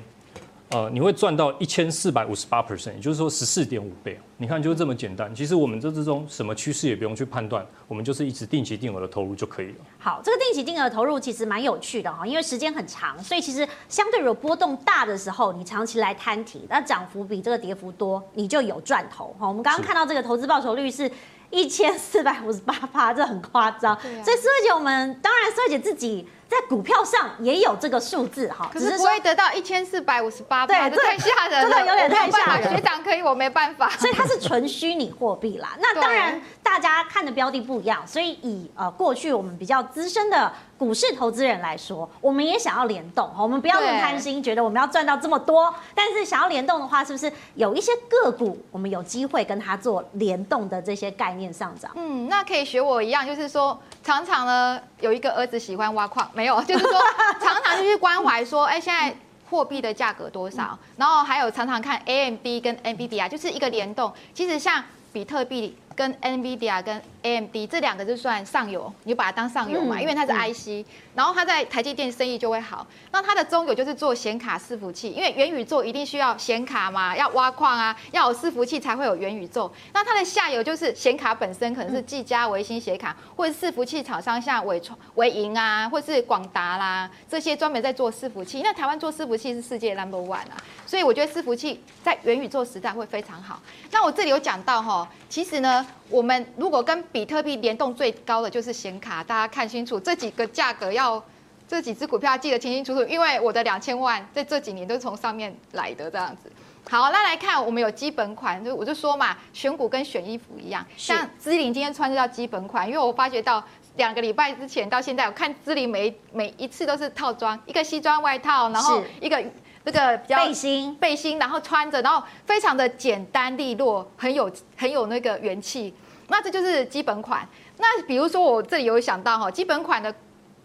[0.71, 4.17] 呃，你会赚到一千四百五十八 percent，也就是说十四点五倍。
[4.37, 5.35] 你看，就是这么简单。
[5.35, 9.79] 其实我们这之中什么趋势也不用去判断，我们就是一直定期定额的投入就可以了。
[9.99, 19.49] 好，这个定期定额投入其实蛮有趣的哈，因为时间很长，所以其实相对有波动大的时候，你长期来摊提，那涨幅比这个跌幅多，你就有赚头哈。
[19.49, 21.11] 我们刚刚看到这个投资报酬率是
[21.51, 24.01] 一千四百五十八趴，这很夸张。
[24.01, 26.29] 所以思慧姐，我们当然思慧姐自己。
[26.51, 32.75] 在股票上也有这个数字哈，可是不会得到一千四百五十八，对，这太吓人了，真的有点太吓人。
[32.75, 33.89] 学长可以，我没办法。
[33.91, 35.77] 所以它是纯虚拟货币啦。
[35.79, 45.75] 那 当然，大家看的标的不一样，所以以呃过去我们比较资深的股市投资人来说，我们也想要联动，我们不要那么贪心，觉得我们要赚到这么多。
[45.95, 51.91] 但是想要联动的话，是不是有一些个股我们有机会跟它做联动的这些概念上涨？
[51.97, 56.27] 嗯，那可以学我一样，就是说常常呢有一个儿子喜欢挖矿。
[56.33, 56.99] 没有， 就是说
[57.39, 59.15] 常常就去关怀说，哎，现在
[59.51, 60.79] 货币的价格多少？
[60.97, 64.11] 然后还有常常看 AMD 跟 NVIDIA，就是一个联动。
[64.33, 65.77] 其实像比特币。
[66.01, 70.85] 跟 NVIDIA 跟 AMD 这两个就算上游，你就把它当上游嘛，嗯、因为它是 IC，、嗯、
[71.15, 72.87] 然后它在台积电生意就会好。
[73.13, 79.71] 那它的中游就是做显卡伺服器，因为元宇宙一定需要显卡嘛，要挖矿啊，要有伺服器才会有元宇宙。
[79.93, 88.63] 那它的下游就是显卡本身，可能是技嘉、微星显卡，或者伺服器厂商像伟创、伟盈啊，或是广达啦，这些专门在做伺服器。
[88.63, 93.61] 那台湾做伺服器是世界 number one 啊，所以我觉得伺服器在元宇宙时代会非常好。
[93.91, 95.87] 那我这里有讲到哈，其实呢。
[96.09, 101.23] 我们如果跟比特币联动最高的就是显卡，大家看清楚这几个价格要
[101.69, 106.51] 这几只股票要记得清清楚楚，因为我的两千万在这几年都是从上面来的这样子。
[106.89, 113.63] 好，那来看我们有基本款，就我就说嘛，选股跟选衣服一样，像芝玲今天穿的叫基本款，因为我发觉到
[113.97, 119.43] 两个礼拜之前到现在，我看芝玲每每一次都是套装，一个西装外套，然后一个。
[119.85, 125.95] 这个比较背心，背心，然后穿着，然后非常的简单利落，很有很有那个元气。
[126.29, 127.47] 那这就是基本款。
[127.79, 130.13] 那比如说我这里有想到哈，基本款的，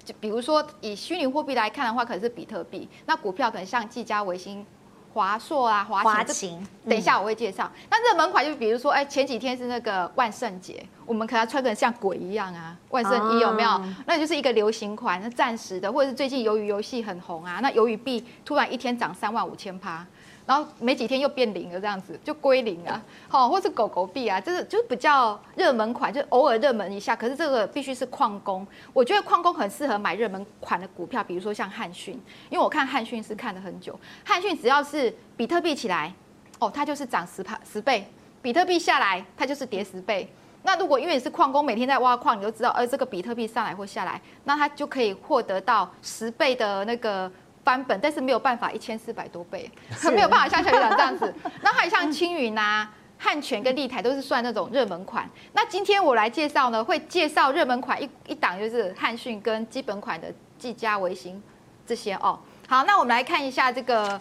[0.03, 2.87] 就比如说以虚拟货币来看的话，可能是比特币。
[3.05, 4.65] 那股票可能像技嘉、微星。
[5.13, 7.71] 华硕啊，华擎，等一下我会介绍。
[7.89, 13.81] 那热门款就比如说，哎，前几天是那个万圣节，我们可能穿的像鬼一样啊，万圣衣有没有？
[14.05, 20.05] 那就是一个流行款，那暂时的，或者是最近鱿鱼游戏很红啊，那鱿鱼币突然一天涨三万五千趴。
[20.47, 27.15] 然后没几天又变零了，这样子就归零了，好，或是狗狗币啊，就是就是比较热门款，就偶尔热门一下。
[27.15, 32.13] 可是这个必须是矿工，我觉得矿工很适合买热门款的股票，比如说像汉讯，
[32.51, 36.13] 因为我看汉讯是看了很久，汉讯只要是比特币起来，
[36.59, 38.03] 哦，它就是涨十趴十倍；
[38.43, 40.31] 比特币下来，它就是跌十倍。
[40.65, 47.31] 那如果因为你是矿工，每天在挖矿，你就知道，呃，这个比特币上来或下来，那它就可以获得到十倍的那个。
[47.65, 49.67] 翻本，但是没有办法一千四百多倍，
[50.13, 51.33] 没有办法像小鱼长这样子。
[51.63, 55.27] 那还像青云啊、汉泉跟立台都是算那种热门款。
[55.51, 61.41] 那今天我来介绍呢，会介绍热门款一一档就是汉讯跟基本款的技嘉、微星
[61.87, 62.39] 这些哦。
[62.67, 64.19] 好，那我们来看一下这个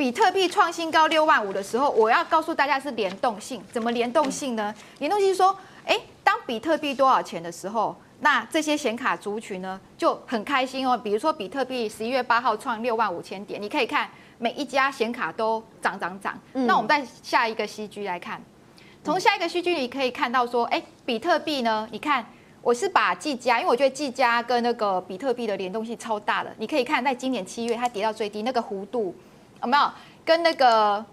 [0.00, 4.74] 比特币创新高六万五的时候，我要告诉大家是联动性，怎么联动性呢？
[4.98, 7.94] 联动性是说，哎，当比特币多少钱的时候？
[8.20, 14.08] 那这些显卡族群呢就很开心哦，比如说比特币十一月八号创六万五千点，你可以看
[14.38, 16.40] 每一家显卡都涨涨涨。
[16.54, 18.42] 那我们在下一个 CG 来看，
[19.04, 22.24] 从下一个 CG 你可以看到说，哎，比特币呢，你看
[22.62, 29.14] 我是把技嘉，因为我觉得技嘉跟那个比特币的联动性超大的，你可以看在今年七月它跌到最低那个弧度
[29.62, 29.90] 有没有？
[30.24, 31.04] 跟那个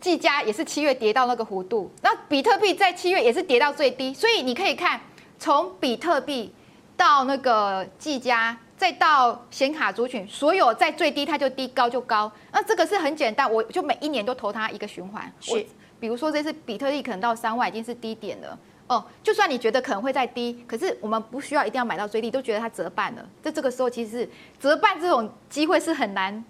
[0.00, 5.00] 技嘉也是七月跌到那个弧度，那比特币在七月也是跌到最低，所以你可以看。
[5.40, 6.52] 从比特币
[6.96, 12.30] 到那个技嘉，再到显卡族群，所有在最低它就低，高就高。
[12.50, 15.32] 那这个是很简单，我就每一年都投它一个循环。
[15.40, 15.64] 是，
[16.00, 19.04] 比如说这次比特币可能到三万已经是低点了哦。
[19.22, 23.24] 就算你觉得可能会再低，可是我们不需要一定要买到最低，都觉得它折半了。
[23.40, 26.44] 在这个时候，其实是折半这种机会是很难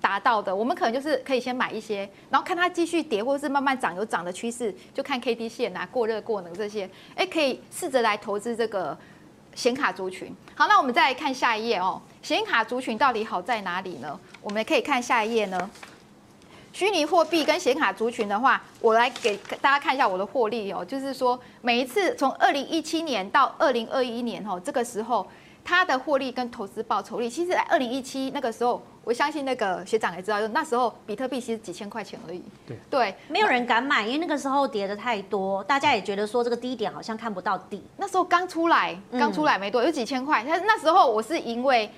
[0.00, 8.96] 达到的，我们可能就是可以先买一些，然后看它继续跌，或是慢慢涨，有涨的趋势，就看 K D 线啊，过热过冷这些，哎，可以试着来投资这个
[9.54, 10.34] 显卡族群。
[10.54, 14.18] 好，那我们再来看下一页哦，显卡族群到底好在哪里呢？
[14.40, 15.70] 我们可以看下一页呢。
[16.72, 25.26] 虚拟货币跟显卡族群的话，我来给大家看一下我的获利哦，就是说每一次从二零一七年到二零二一年哦，这个时候。
[25.64, 32.42] 它的获利跟投资报酬率，其实在二零一七那个时候，我相信那个学长也知道，就那时候比特币其实几千块钱而已。
[32.66, 37.82] 对对，没有人敢买，因为那个时候跌的太多，大家也觉得说这个低点好像看不到底。
[37.96, 40.44] 那时候刚出来，刚出来没多，有几千块。
[40.46, 41.90] 但是那时候我是因为，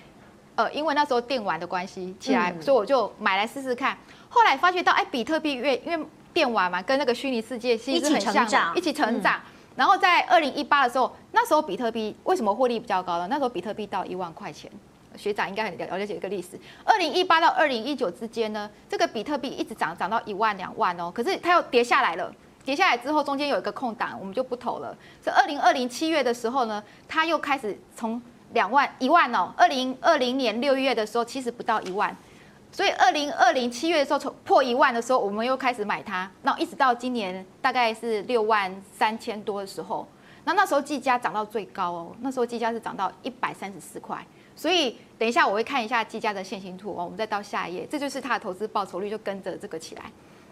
[0.56, 3.96] 呃，因为那时候电玩的关系起来，所以我就买来试试看。
[4.28, 9.40] 后来发觉到，哎，比特币越因为电玩嘛，跟那个虚拟世界其实很像，一起成长，一起成长。
[9.74, 13.26] 然后在二零一八的时候，那时候比特币为什么获利比较高呢？
[13.28, 14.70] 那时候比特币到一万块钱，
[15.16, 16.58] 学长应该很了解一个历史。
[16.84, 21.10] 二零一八到二零一九之间呢，这个比特币一直涨，涨到一万两万哦。
[21.14, 22.32] 可是它又跌下来了，
[22.64, 24.96] 跌下来之后中间有一个空档，我们就不投了。
[25.24, 28.20] 是二零二零七月的时候呢，它又开始从
[28.52, 29.52] 两万一万哦。
[29.56, 32.14] 二零二零年六月的时候，其实不到一万。
[32.72, 36.28] 所以二零二零七月的时候，从破一万的时候，我们又开始买它。
[36.40, 40.08] 那一直到今年大概是六万三千多的时候，
[40.44, 44.26] 那那时候计价涨到最高哦，那时候计价是涨到一百三十四块。
[44.56, 50.04] 所以等一下我会看一下计价的线形图哦，我们再到下一页，这就是它的投资报酬率就跟着这个起来。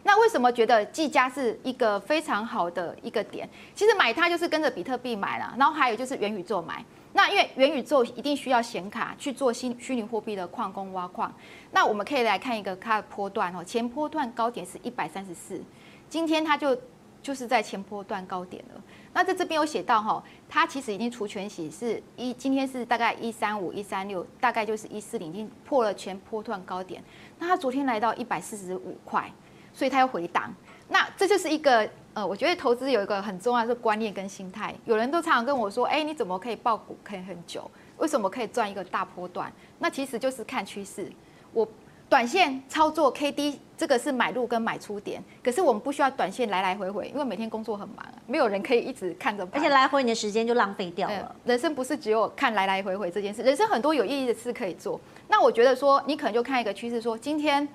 [0.02, 3.48] 那为什么觉得技嘉是一个非常好的一个点？
[3.74, 6.84] 其实买它就是跟着比特币买了，然后还有就是元宇宙买。
[7.12, 11.34] 那因为元宇宙一定需要显卡去做虚虚拟货币的矿工挖矿，
[11.72, 15.60] 那我们可以来看一个它的波段哦，前波段高点是一百三十四，
[16.08, 16.76] 今天它就
[17.20, 18.80] 就是在前波段高点了。
[19.12, 27.02] 那在这边有写到哈，它其实已经除权息是一，今天是大概一三五一三六，大概就是一四零，已经破了前波段高点。
[27.40, 29.28] 那它昨天来到一百四十五块，
[29.74, 30.54] 所以它要回档。
[30.90, 34.74] 那这就是一个呃，我觉得投资有一个很重要的观念跟心态。
[34.84, 37.70] 有人都常常跟我说，哎，你怎么可以抱股可以很久？
[37.96, 39.50] 为什么可以赚一个大波段？
[39.78, 41.10] 那其实就是看趋势。
[41.54, 41.66] 我。
[42.10, 51.32] 短线操作 K D 这个是买入跟买出点，可是我们不需要短线来来回回，因为每天工作很忙，没有人可以一直看着，而且来回你的时间就浪费掉了。
[51.44, 55.00] 人生不是只有看来来回回这件事，人生很多有意义的事可以做。
[55.28, 57.68] 那我觉得说，你可能就看一个趋势，说今天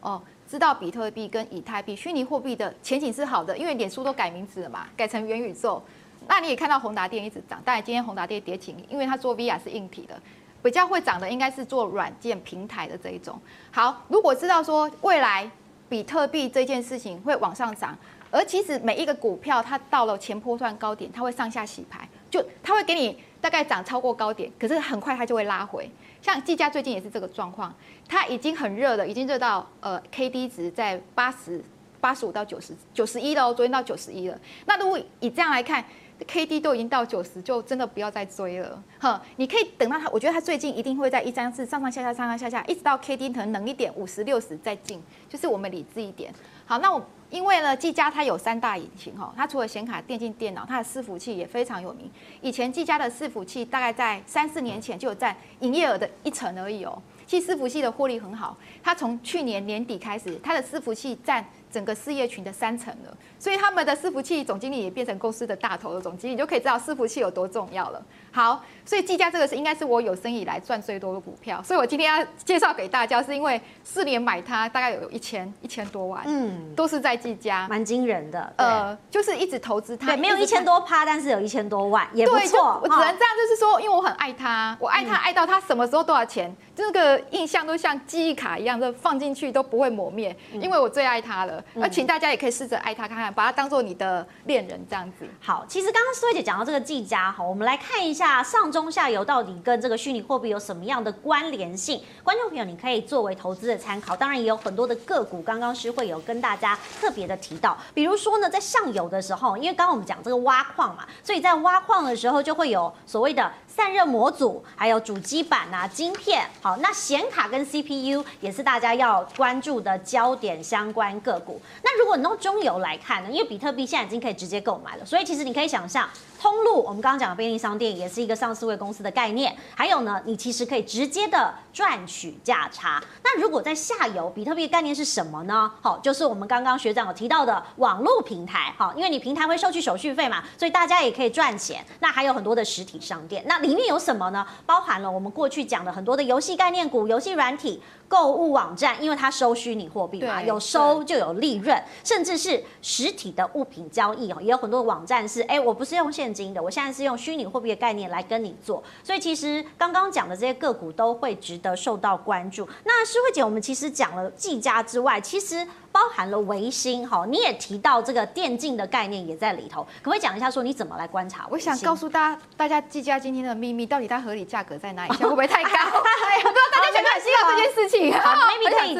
[0.00, 5.82] 哦，知道比特币跟以太币虚拟货币的前景是好的，因为脸书都改名字了嘛，改成元宇宙。
[6.28, 10.20] 那你也看到宏达电一直涨，当然今天宏达电跌停，因为它做 VR 是硬体的。
[10.62, 13.36] 比较会涨的应该是做软件平台的这一种。
[13.72, 15.50] 好，如果知道说未来
[15.88, 17.98] 比特币这件事情会往上涨，
[18.30, 25.90] 而其实每一个股票它到了前波段高点，它会上下洗牌，就它会给你大概涨超过高点，可是很快它就会拉回。
[26.22, 27.74] 像技嘉最近也是这个状况，
[28.08, 31.60] 它已经很热了，已经热到呃 K D 值在八十
[32.00, 34.38] 八十五到九十九十一了哦，昨天到九十一了。
[34.64, 35.84] 那如果以这样来看
[36.26, 38.80] ，K D 都已经到九十，就真的不要再追了。
[39.00, 46.32] 哈，你可以等到它，我觉得它最近一定会在一三四上上下下上上下下，一直到 K D 可能冷一点，五十六十再进，就是我们理智一点。
[46.72, 52.10] 好，那我因为呢，技嘉它有三大引擎哈，它除了显卡、电竞电脑，它的伺服器也非常有名。
[52.40, 57.02] 以前技嘉的伺服器大概在三四年前就有占营业额的一成而已哦。
[57.26, 63.16] 其实伺服器的获利很好，它从去年年底开始，它的伺服器占整个事业群的三成了。
[63.38, 68.00] 所以他们的伺服器总经理也变成公司的大头的总经理，你就可以知道伺服器有多重要了。
[68.30, 78.52] 好，所以技嘉这个是应该是我有生以来赚最多的股票，所以我今天要介绍给大家，是因为四年买它大概有一千一千多万，嗯，都是在技嘉，蛮惊人的。
[78.56, 82.80] 呃，就是一直投资它，对，没有一千多趴，但是有一千多万，也不错。
[82.82, 91.61] 我只能这样，就是说，因为我很爱它，我爱它爱到它什么时候多少钱，这个印象都像记忆卡一样，就放进去都不会磨灭，因为我最爱它了。
[91.80, 93.32] 而请大家也可以试着爱他看看。
[93.32, 95.26] 把他当做你的恋人这样子。
[95.40, 102.02] 好，其实刚刚思慧姐讲到这个技嘉哈，我们来看一下上中下游到底跟这个虚拟货币有什么样的关联性。
[102.22, 104.14] 观众朋友，你可以作为投资的参考。
[104.14, 116.46] 当然也有很多的个股，刚刚是会有跟大家特别的提到，比如说呢，在上游的时候，因为刚刚我们讲这个挖矿嘛，所以在挖矿的时候就会有所谓的散热模组，还有主机板啊、晶片。
[116.60, 121.58] 好，那显卡跟 CPU 也是大家要关注的焦点相关个股。
[121.82, 126.06] 那如果你用中游来看呢，因为比特币现在已经可以直接购买了，所以其实你可以想象，
[126.42, 129.56] 通路我们刚刚讲的便利商店也是一个上市位公司的概念。
[129.76, 133.00] 还有呢，你其实可以直接的赚取价差。
[133.22, 135.70] 那如果在下游，比特币的概念是什么呢？
[135.80, 138.74] 好，就是我们刚刚学长有提到的网络平台。
[138.76, 141.84] 好，因为你平台会收取手续费嘛，所以大家也可以赚钱。
[142.00, 144.44] 那还有很多的实体商店，那里面有什么呢？
[144.66, 147.80] 包含了我们过去讲的很多的游戏概念股、游戏软体。
[148.12, 162.68] 购物网站，因为它收虚拟货币嘛，有收就有利润，甚至是实体的物品交易哦，也有很多网站是，哎，我不是用现金的，我现在是用虚拟货币的概念来跟你做，所以其实刚刚讲的这些个股都会值得受到关注。
[162.84, 165.66] 那诗慧姐，我们其实讲了技嘉之外，其实。
[165.92, 171.46] 包含了维新哈，你也提到这个电竞的概念也在里头，可不可以讲一下说你怎么来观察？
[171.50, 175.14] 我想告诉大家，大家技嘉今天的秘密到底它合理价格在哪里？
[175.14, 175.70] 会不会太高？
[175.70, 178.12] 我不知道大家想不想知道这件事情。
[178.18, 178.94] 好，秘密可以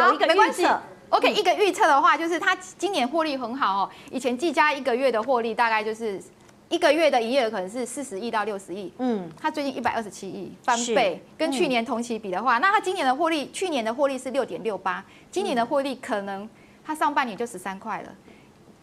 [0.00, 0.80] 有一个预测。
[1.10, 3.90] OK，一个预测的话，就是它今年获利很好哦。
[4.10, 6.20] 以前技嘉一个月的获利大概就是。
[6.68, 16.48] 一个月的营业额可能是四十亿到六十亿，嗯，它最近一百二十七亿翻倍，跟去年同期比的话，那它今年的获利，去年的获利是六点六八，今年的获利可能
[16.84, 18.14] 它上半年就十三块了，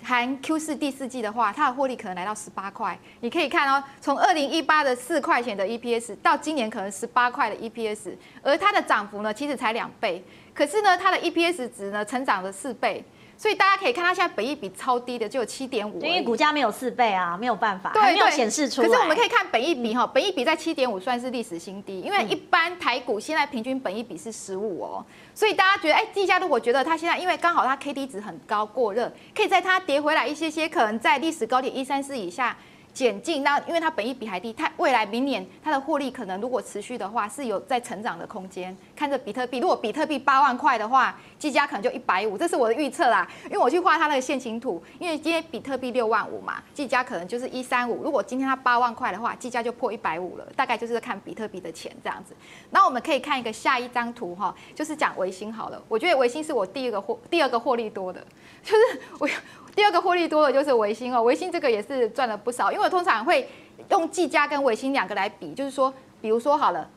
[0.01, 2.97] 含 Q 四第四季的话，它的获利可能来到十八块。
[3.19, 10.23] 你可以看哦，从二零一八的四块钱的 EPS 到今年可能十八块的 EPS，而它的涨幅呢，其实才两倍，
[10.55, 13.03] 可是呢，它的 EPS 值呢，成长了四倍。
[13.37, 16.01] 所以大家可以看，它现在本益比超低的，只有七点五。
[16.01, 18.87] 因为股价没有四倍啊，没有办法，对没有显示出来。
[18.87, 25.05] 可是我们可以看本益比哈，本益比在七点五算是历史新低，因为一般台股现在平均本益比是十五哦。
[25.33, 32.55] 所以大家觉得，哎，地价如果觉得它现在因为刚好它 K D 值很高过热，可以在它跌回来一些些，可能在历史高点一三四以下。
[32.95, 38.75] 减进，那因为它本益比还低，它未来明年它的获利可能如果持续的话，是有在成长的空间。
[38.95, 43.27] 看着比特币，如果比特币八万块的话，技嘉可能就一百五，这是我的预测啦。
[43.47, 48.01] 因为我去画它那个线形图，因为今天比特币六万五嘛，技嘉可能就是一三五。
[48.01, 52.33] 如果今天它八万块的话，技嘉就破一百五了，大概就是看比特币的钱这样子。
[52.69, 55.83] 那我们可以看一个下一张图哈，就是讲微星好了。
[55.89, 58.25] 我觉得微星是我第一个获第二个获利多的，
[58.63, 59.29] 就是我。
[59.75, 63.47] 第二个获利多的就是维新哦，维新这个也是赚了不少，因为我通常会
[63.89, 66.89] 用技嘉跟维新两个来比，就是说，比如说好了，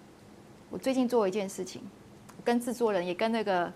[0.71, 1.83] 我最近做了一件事情，
[2.45, 3.71] 跟制作人也跟那个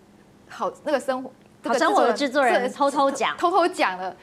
[0.49, 1.31] 好那个生活
[1.65, 4.15] 好生活的制作人偷偷讲，偷偷讲了。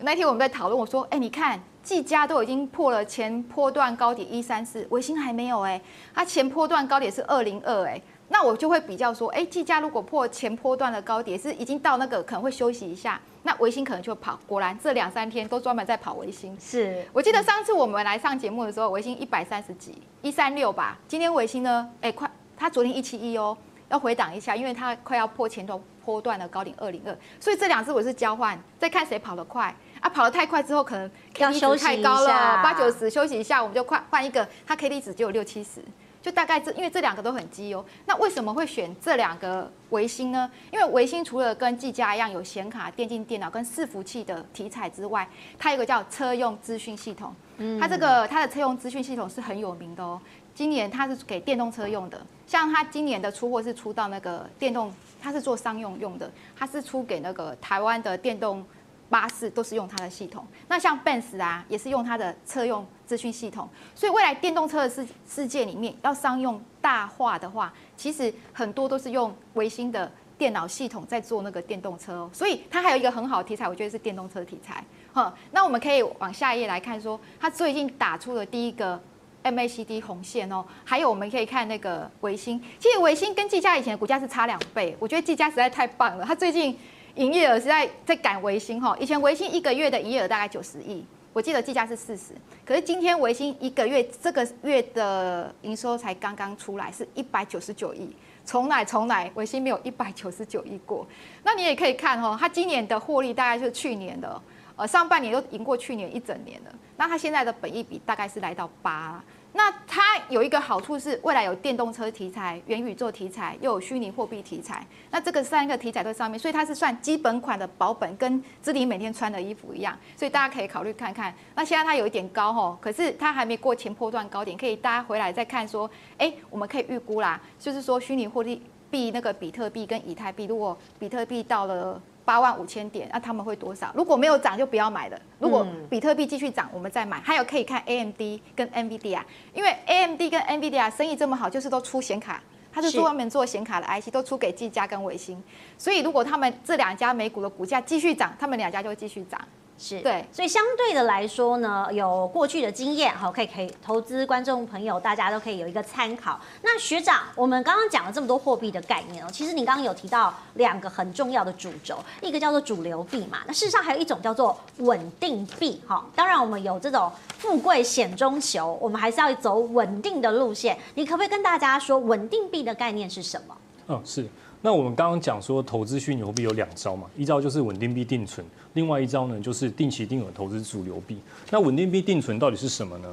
[0.00, 1.60] 那天我们在讨论，我说，哎，你看。
[1.82, 5.82] 技嘉都已经破了前波段高点一三四，维新还没有哎、欸，
[6.14, 8.00] 它前波段高点是二零二哎，
[8.32, 14.40] 那我就会比较说，哎，技嘉如果破前波段的高点是已经到那个可能会休息一下，那维新可能就跑。
[14.46, 16.58] 果然这两三天都专门在跑维新。
[16.58, 20.98] 是我记得上次我们来上节目的时候，维新一百三十几，一三六吧。
[21.06, 23.54] 今天维新呢，哎，快，它昨天一七一哦，
[23.90, 29.74] 要回档一下，因为它快要破前段波段的高点二零二，所以这两只我是交换，再看谁跑得快。
[30.00, 35.80] 啊，跑得太快之后，可能 K D 值太高了，八九十休息一下，我们就快换一个，它 K D 值只有六七十，
[36.22, 37.84] 就大概这，因为这两个都很绩优。
[38.06, 40.48] 那为什么会选这两个维新呢？
[40.70, 47.34] 因为维新除了跟技嘉一样有显卡、电竞电脑跟伺服器的题材之外，它有一个叫车用资讯系统，
[47.80, 50.20] 它这个它的车用资讯系统是很有名的哦。
[50.54, 58.64] 今年它是给电动车用的，像它今年的出货是出到那个电动，它是做商用用的，它是出给那个台湾的电动。
[59.12, 63.68] 巴士都是用它的系统，那像 Benz 啊，也是用它的车用资讯系统。
[63.94, 72.30] 所以未来电动车的世世界里面，要商用大化的话，其实很多都是用微星的电脑系统在做那个电动车哦。
[72.32, 74.82] 所以它还有一个很好的题材，我觉得是电动车题材。
[75.12, 78.98] 哈，那我们可以往下一页来看，说它最近打出了第一个
[79.44, 80.64] MACD 红线哦。
[80.86, 86.78] 还有我们可以看那个微星，其实微星跟技嘉以前的股价是差两倍，我觉得技嘉实在太棒了，它最近。
[87.16, 92.32] 营业额是在在赶维新哈，以前维新一个月的营业额大概九十亿，我记得计价是四十，
[92.64, 101.06] 可是今天维新一个月这个月的营收才刚刚出来，是一百九十九亿，从来从来维新没有一百九十九亿过。
[101.44, 104.42] 那你也可以看哈，它今年的获利大概就是去年的，
[104.76, 109.22] 呃上半年都赢过去年一整年了，那它现在的本益比大概是来到八。
[109.54, 114.86] 那它有一个好处是，未来有电动车题材、元宇宙题材，又有虚拟货币题材。
[115.10, 119.96] 那这个三个题材在上面，所以它是算基本款的保本，跟姿麟每天穿的衣服一样。
[120.16, 121.34] 所以大家可以考虑看看。
[121.54, 128.42] 那现在它有一点高吼，可是它还没过前波段高点，可以大家回来再看说，哎，我们可以预估啦，就是说虚拟货
[128.90, 132.00] 币那个比特币跟以太币，如果比特币到了。
[132.24, 133.92] 八万五千点，那他们会多少？
[133.94, 135.18] 如果没有涨就不要买了。
[135.38, 137.20] 如果比特币继续涨，我们再买。
[137.20, 138.20] 还有可以看 AMD
[138.54, 139.20] 跟 NVIDIA，
[139.52, 142.42] 因为 AMD 跟 NVIDIA 生意这么好，就是都出显卡，
[142.72, 145.42] 它是专门做显卡的 IC，都出给技嘉跟伟星。
[145.76, 149.40] 所以如果他们这两家美股的股价继续涨，他们两家就会继续涨。
[149.82, 156.38] 是对，所以相对的来说呢，有过去的经验，好，可以可以投资观众朋友，大家都可以有一个参考。
[156.62, 170.78] 那学长，我们刚刚讲了这么多货币的概念哦，其实你刚刚有提到两个很重要的主轴，一个叫做主流币嘛，那事实上还有一种叫做稳定币，哈，当然我们有这种富贵险中求，我们还是要走稳定的路线。
[170.94, 173.56] 你可不可以跟大家说稳定币的概念是什么？
[173.88, 174.28] 嗯，是。
[174.64, 181.18] 那我们刚刚讲说投资虚拟货币有两招嘛，一招就是稳定币定存，另外一招呢就是定期定额投资主流币。
[181.50, 183.08] 那稳定币定存到底是什么呢？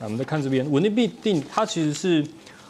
[0.00, 2.26] 那我们再看这边，稳定币定它其实是，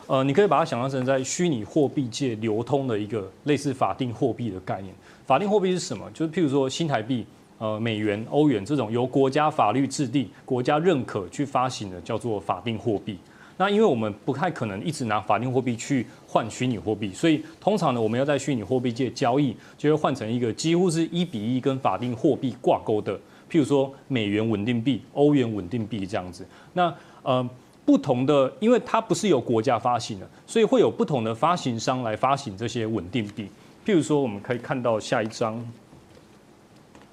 [0.06, 4.94] 呃，你可以把它想象成在虚拟货币界流通的一个类似法定货币的概念。
[5.26, 6.10] 法定货币是什么？
[6.12, 7.24] 就是譬如说新台币、
[7.56, 13.18] 呃美元、欧元这种由国家法律制定、国家认可去发行的，叫做法定货币。
[13.60, 23.18] 那因为我们不太可能一直拿法定货币去换虚拟货币，所以通常呢，我们要在虚拟货币界交易，就会换成一个几乎是一比一跟法定货币挂钩的，
[23.50, 26.46] 譬如说美元稳定币、欧元稳定币这样子。
[26.72, 26.94] 那
[27.24, 27.46] 呃，
[27.84, 33.48] 不同的，因为它不是由国家发行的，所以会有不同的发行商来发行这些稳定币。
[33.84, 35.60] 譬如说，我们可以看到下一张，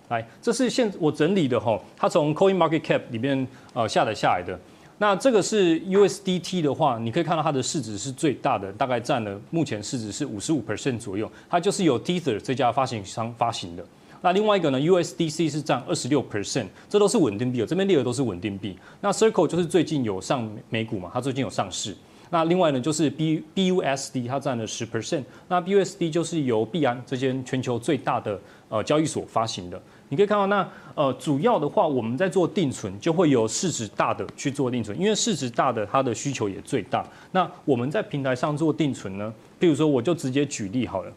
[0.10, 4.60] 来，这是现我整理的哈，它从 Coin Market Cap 里面呃下载下来的。
[4.98, 11.30] 那这个是 USDT 的话，你可以看到它的市值是最大的，大概占了目前市值是五十五 percent 左右。
[11.50, 13.86] 它就是由 Tether 这家发行商发行的。
[14.22, 18.78] 那另外一个呢，USDC 是占二十六 percent，这都是稳定币，这边列的都是稳定币。
[19.02, 21.96] 那 Circle 就是最近有上美股嘛，它最近有上市。
[22.32, 25.24] 那另外呢，就是 B BUSD 它占了十 percent。
[25.48, 28.40] 那 BUSD 就是由币安这间全球最大的
[28.70, 29.80] 呃交易所发行的。
[30.10, 37.06] 你可以看到那，呃，主要的话，我们在做定存，就会有市值大的去做定存，因为市值大的它的需求也最大。
[37.32, 41.12] 那我们在平台上做定存呢，譬如说，我就直接举例好了，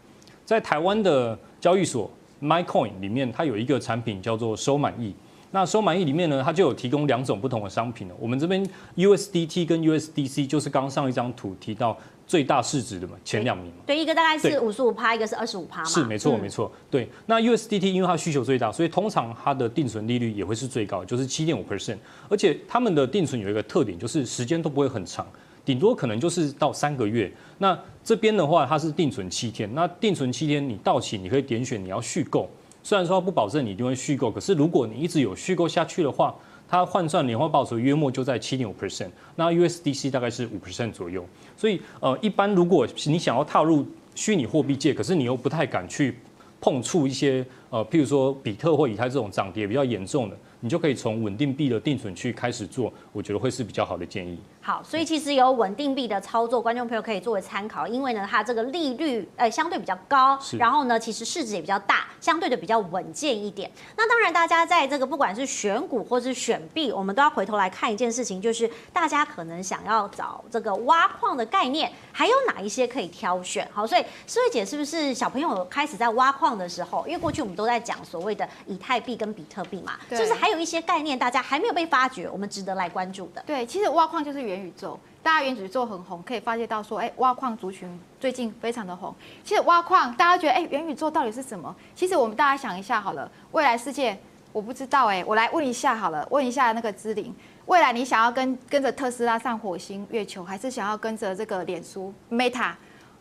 [0.45, 2.11] 在台湾的交易所
[2.41, 5.15] MyCoin 里面，它有一个产品叫做收满意。
[5.51, 8.15] 那收买益里面呢，它就有提供两种不同的商品了。
[8.19, 8.65] 我们这边
[8.97, 13.83] USDT 跟 USDC 就是刚上一张图提到最大市值的嘛，前两名嘛。
[13.87, 15.89] 对，一个大概是五十五趴，一个是二十五趴嘛。
[15.89, 16.71] 是，没错，没错。
[16.91, 21.97] 对，那 USDT 因为它需求最大，所以通常它的定存利率也会是最高，就是七点五 percent。
[22.29, 25.27] 而且他们的定存有一个特点，就是时间都不会很长，
[25.65, 27.33] 顶多可能就是到三个月。
[27.57, 32.47] 那这边的话，它是定存七天，那定存七天你到期，你可以点选你要续购。
[32.89, 36.35] 虽然说不保证你一定会续购，可是如果你一直有续购下去的话，
[36.67, 41.23] 它换算年化报酬约莫就在七点五 percent，那 USDC 大概是五 percent 左右。
[41.55, 46.17] 所以呃，一般如果你想要踏入虚拟货币界，可是你又不太敢去
[46.63, 54.39] 碰触一些呃，譬如说比特或以太这种涨跌比较严重的，你就可以从稳定币的定存去开始做，我觉得会是比较好的建议。
[54.69, 63.71] 好，所以其实有稳定币的操作，观众朋友可以作为参考，因为呢，它这个利率呃相对比较高，然后呢，其实市值也比较大，相对的比较稳健一点。
[63.97, 73.67] 那当然，大家在这个不管是选股或是选币，我们都要回头来看一件事情，就是大家可能想要找这个挖矿的概念，还有哪一些可以挑选？
[73.73, 83.43] 好，所以思慧姐是不是小朋友开始在挖矿的时候，因为过去我们都在讲所谓的以太币跟比特币嘛，是不是还有一些概念大家还没有被发掘，我们值得来关注的？
[83.47, 84.58] 对，其实挖矿就是原。
[84.59, 87.89] 元宇宙，大家元宇宙很红，可以发现到说，哎，挖矿族群
[88.19, 89.15] 最近非常的红。
[89.45, 91.75] 其实挖矿，大家觉得，哎，元宇宙到底是什么？
[91.95, 94.19] 其实我们大家想一下好了，未来世界
[94.53, 97.33] 我不知道，哎，我来问一下好了，问一下那个芝玲，
[97.67, 102.73] 未来你想要跟跟着特斯拉上火星、月球，还是想要跟着这个脸书 Meta？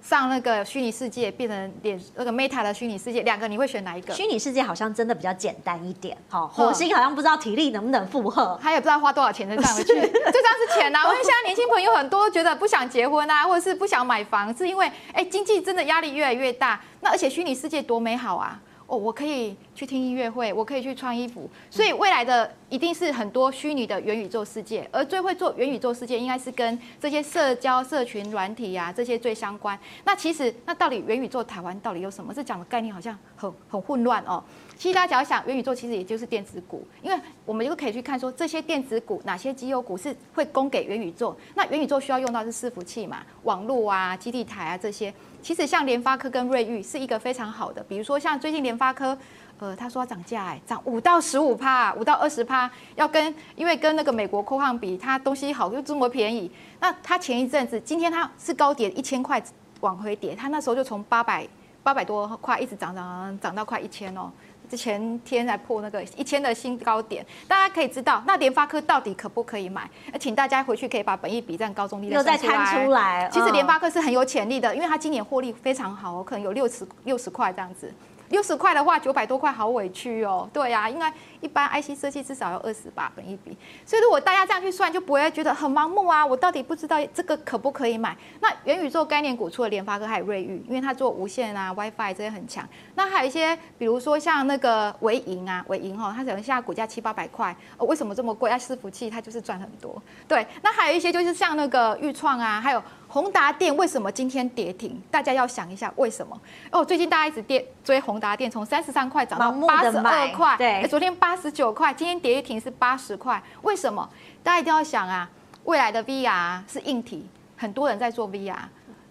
[0.08, 4.14] 上那个虚拟世界变成脸那个 Meta 的虚拟世界，两个你会选哪一个？
[4.14, 11.08] 虚拟世界好像真的比较简单一点，好，火星好像不知道体力能不能负荷，他也不知道花多少钱能上回去，最重要是钱呐、啊。
[11.10, 16.80] 我们现在年轻朋友很多觉得不想结婚啊，或者是不想买房，是因为哎经济真的压力越来越大。
[17.02, 18.58] 那而且虚拟世界多美好啊！
[18.88, 29.78] 哦，我可以去听音乐会，我可以去穿衣服，所以未来的一定是很多虚拟的元宇宙世界，而最会做元宇宙世界，应该是跟这些社交社群软体呀、啊、这些最相关。
[30.06, 32.34] 那其实，那到底元宇宙台湾到底有什么？
[32.34, 34.42] 这讲的概念好像很很混乱哦。
[34.78, 41.36] 其实大家想想，元宇宙其实也就是电子股，因为我们就可以去看说这些电子股哪些绩优股是会供给元宇宙。
[41.56, 45.14] 那元宇宙需要用到是伺服器嘛，网络啊、基地台啊这些。
[45.48, 49.18] 其实像联发科跟瑞昱是一个非常好的，比如说像最近联发科，
[49.60, 56.52] 呃，他说要涨价，哎，涨五到十五趴，五到二十趴，要跟因为跟那个美国科汉比，它东西好又这么便宜。
[56.82, 59.42] 那它前一阵子，今天它是高点一千块
[59.80, 61.48] 往回跌，它那时候就从八百
[61.82, 64.30] 八百多块一直涨涨涨到快一千哦。
[64.76, 69.90] 前天才破那个一千的新高点，大家可以知道，那联发科到底可不可以买？
[70.20, 73.30] 请大家回去可以把本益比占高中低的再摊出来。
[73.32, 77.94] 其实联发科是很有潜力的，因为它今年获利非常好，可能有六十六十块这样子。
[78.30, 80.50] 六十块的话，九百多块好委屈哦。
[80.52, 81.12] 对呀、啊，应该
[81.42, 83.58] 一般 IC 设计至少要二十吧，本一比。
[83.86, 86.26] 所以如果大家这样去算，就不会觉得很盲目啊。
[86.26, 88.16] 我到底不知道这个可不可以买？
[88.40, 92.68] 那元宇宙概念股除了联发科，还有瑞昱，因为它做无线啊、WiFi 这些很强。
[92.96, 98.50] 那还有一些，比如说像那个纬盈啊，纬盈哈，它可能现在股价七八百块，哦，为什么这么贵？
[98.50, 100.02] 它伺服器它就是赚很多。
[100.28, 102.84] 对，那还有一些就是像那个钰创啊，还有。
[103.10, 105.02] 宏达电为什么今天跌停？
[105.10, 106.40] 大家要想一下为什么？
[106.72, 114.08] 哦，最近大家一直跌追宏达电，从三十三块涨到八十二块，对，昨天八十九块，今天跌一停是八十块，为什么？
[114.44, 115.30] 大家一定要想啊，
[115.64, 118.58] 未来的 VR 是硬体，很多人在做 VR，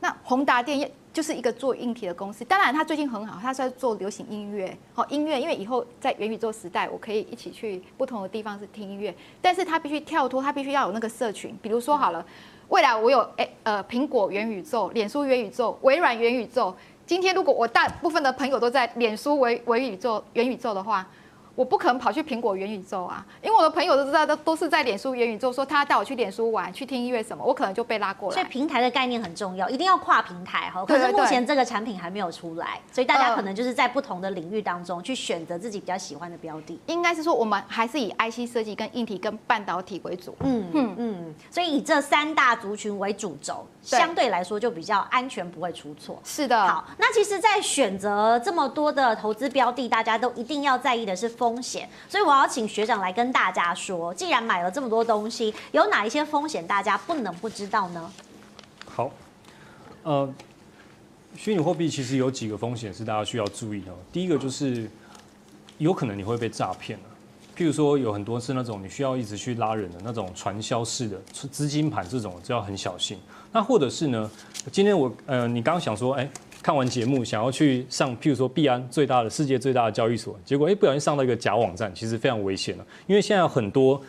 [0.00, 12.22] 那宏达电就是一个做硬体的公司，当然它最近很好，它是在做流行音乐，好音乐，因为以后在元宇宙时代，我可以一起去不同的地方是听音乐，但是它必须跳脱，它必须要有那个社群，比如说好了。
[12.68, 16.74] 未来我有诶呃苹果元宇宙、脸书元宇宙、微软元宇宙。
[17.06, 21.06] 今天如果我大部分的朋友都在脸书微微宇宙元宇宙的话。
[21.56, 28.34] 我不可能跑去苹果元宇宙啊，因为我的朋友都知道，都都是在脸书元宇宙，说他带我去脸书玩，去听音乐什么，我可能就被拉过来。
[28.34, 30.84] 所以平台的概念很重要，一定要跨平台哈。
[30.84, 36.78] 可是目前这个产品还没有出来，所以大家可能就是在不同的领域当中去选择自己比较喜欢的标的。
[36.86, 40.36] 应该是说，我们还是以 IC 设计跟硬体跟半导体为主。
[40.40, 46.20] 嗯嗯嗯，所以以这三大族群为主轴，相对来说就比较安全，不会出错。
[46.22, 46.66] 是的。
[46.66, 58.12] 好，那其实，在选择这么多的投资标的，大家都一定要在意的是风风险，所以我要请学长来跟大家说，既然买了这么多东西，有哪一些风险大家不能不知道呢？
[58.84, 59.08] 好，
[60.02, 60.28] 呃，
[61.36, 63.94] 虚拟货币其实有几个风险是大家需要注意的。
[64.12, 64.90] 第一个就是
[65.78, 66.98] 有可能你会被诈骗，
[67.56, 71.16] 譬如说有很多是那种你需要一直去拉人的那种传销式的
[71.52, 73.16] 资金盘，这种就要很小心。
[73.52, 74.28] 那或者是呢，
[74.72, 76.28] 今天我呃，你刚刚想说，哎。
[76.66, 82.84] 看完节目想要去上，譬如说币安最大的世界最大的交易所，结果哎不小心上到一个假网站，其实非常危险了。
[83.06, 84.02] 因为现在有很多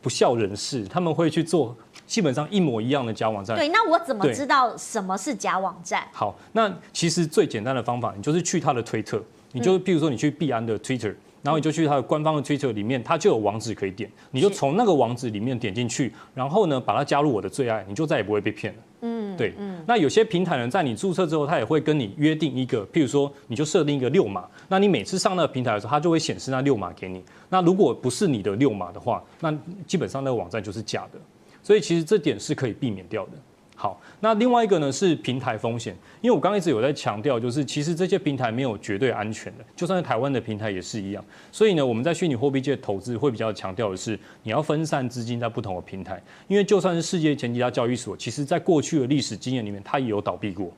[0.00, 1.76] 不孝人士，他们会去做
[2.06, 3.56] 基本上一模一样的假网站。
[3.56, 6.06] 对，那我怎么知道什么是假网站？
[6.12, 11.12] 好，那其实最简单的方法，你就是去他的推特，你就譬如说你去币安的 Twitter。
[11.42, 18.78] 然后你就去他的官方的 Twitter 里面，它就有网址可以点，你就从那个网址里面点进去，然后呢，把它加入我的最爱，你就再也不会被骗了。
[19.00, 19.54] 嗯，对。
[19.58, 19.82] 嗯。
[19.86, 27.22] 那有些平台呢，在你注册之后，它也会跟你约定一个，譬如说，你就设定一个六码，那你每次上那个平台的时候，它就会显示那六码给你。
[27.48, 31.18] 那如果不是你的六码的话，那基本上那个网站就是假的。
[31.62, 33.32] 所以其实这点是可以避免掉的。
[33.78, 41.22] 好，那另外一个呢是平台风险，因为我刚一直有在强调，就是其实这些平台没有绝对安全的，就算是台湾的平台也是一样。
[41.52, 46.18] 所以呢，我们在虚拟货币界投资会比较强调的是，你要分散资金在不同的平台，
[46.48, 50.72] 因为就算是世界前几大交易所，其实在过去的历史经验里面，它也有倒闭过，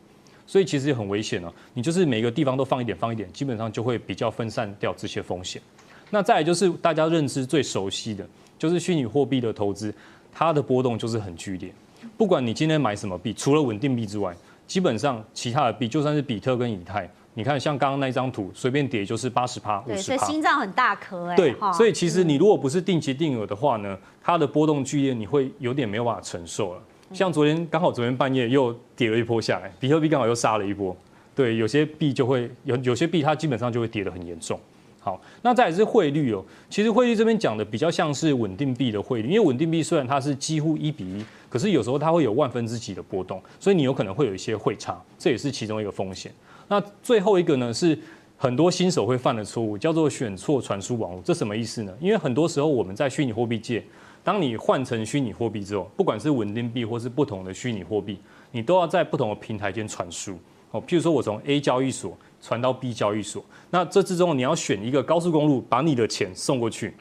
[0.45, 1.53] 所以其实也很危险哦。
[1.75, 5.63] 你就是每个地方都放一点，放一点，基本上就会比较分散掉这些风险。
[6.11, 8.27] 那再来就是大家认知最熟悉的，
[8.59, 9.95] 就是虚拟货币的投资，
[10.33, 11.73] 它的波动就是很剧烈。
[12.17, 14.35] 不管你今天买什么币，除了稳定币之外，
[14.67, 19.95] 基本上其他的币，就算是比特跟以太，你看像刚刚那张图，随便跌就是八十趴、五十趴。
[19.95, 21.37] 对，所以心脏很大颗哎。
[21.37, 26.83] 对，所以其实你如果不是定期定额的话呢，它的波动剧烈，你会有点没有办法承受了。
[27.13, 30.95] 像昨天刚好昨天半夜又跌了一波下来，比特币刚好又杀了一波。
[31.35, 34.61] 对，有些币就会有有些币它基本上就会跌得很严重。
[35.09, 36.45] 好，那再来是汇率哦。
[36.69, 46.31] 其实汇率这边讲的比较像是稳定币的汇率，因为稳定币虽然它是几乎一比一，可是有时候它会有万分之几的波动，所以你有可能会有一些汇差，这也是其中一个风险。
[46.69, 47.99] 那最后一个呢，是
[48.37, 51.23] 很多新手会犯的错误，叫做选错传输网络。
[51.25, 51.95] 这什么意思呢？
[52.03, 53.83] 因为很多时候我们在虚拟货币界，
[54.23, 58.19] 当你换成虚拟货币之后，不管是稳定币或是不同的虚拟货币，
[58.53, 60.39] 你都要在不同的平台间传输。
[60.71, 66.95] 哦，譬如说我从 A 交易所传到 B 交易所，那这之中你要选一个高速公路把你的钱送过去。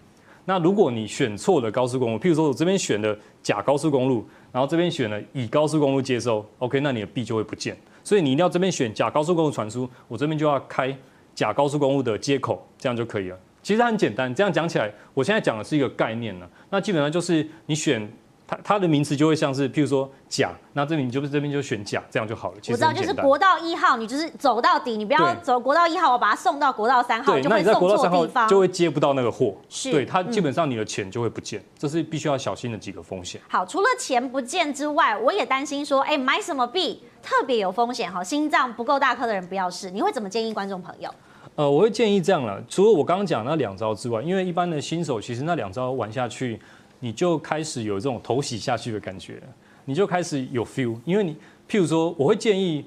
[0.45, 7.77] 那如果你选错了高速公路，譬如说我这边选的甲高速公路，然后这边选了乙高速公路接收，OK，那你的币就会不见。
[8.03, 10.97] 所以你一定要这边选甲高速公路传输，我这边就要开
[11.35, 13.37] 甲高速公路的接口，这样就可以了。
[13.61, 16.49] 其实很简单，这样讲起来，我现在讲的是一个概念呢。
[16.69, 18.09] 那基本上就是你选。
[18.47, 22.55] 它它的名词就会像是，譬如说甲，那这里你就这边就选甲，这样就好了。
[22.69, 29.53] 我知道，就是国道一号，你就是走到底，你不要走国道一号，我把它送到国道三号，就会送错地方，就会接不到那个货。
[29.67, 33.41] 是，对，它基本上你的钱就会不见，这是必须要小心的几个风险。
[33.49, 39.91] 好，除了钱不见之外，我也担心说，哎，买什么币特别有风险哈，心脏不够大颗的人不要试。
[39.91, 41.13] 你会怎么建议观众朋友？
[41.55, 46.57] 呃，我会建议这样了，除了我刚刚讲那两招之外，因为一般的新手其实那两招玩下去。
[46.99, 49.41] 你就开始有这种投洗下去的感觉，
[49.85, 51.35] 你就开始有 feel，因为你
[51.69, 52.83] 譬如说，我会建议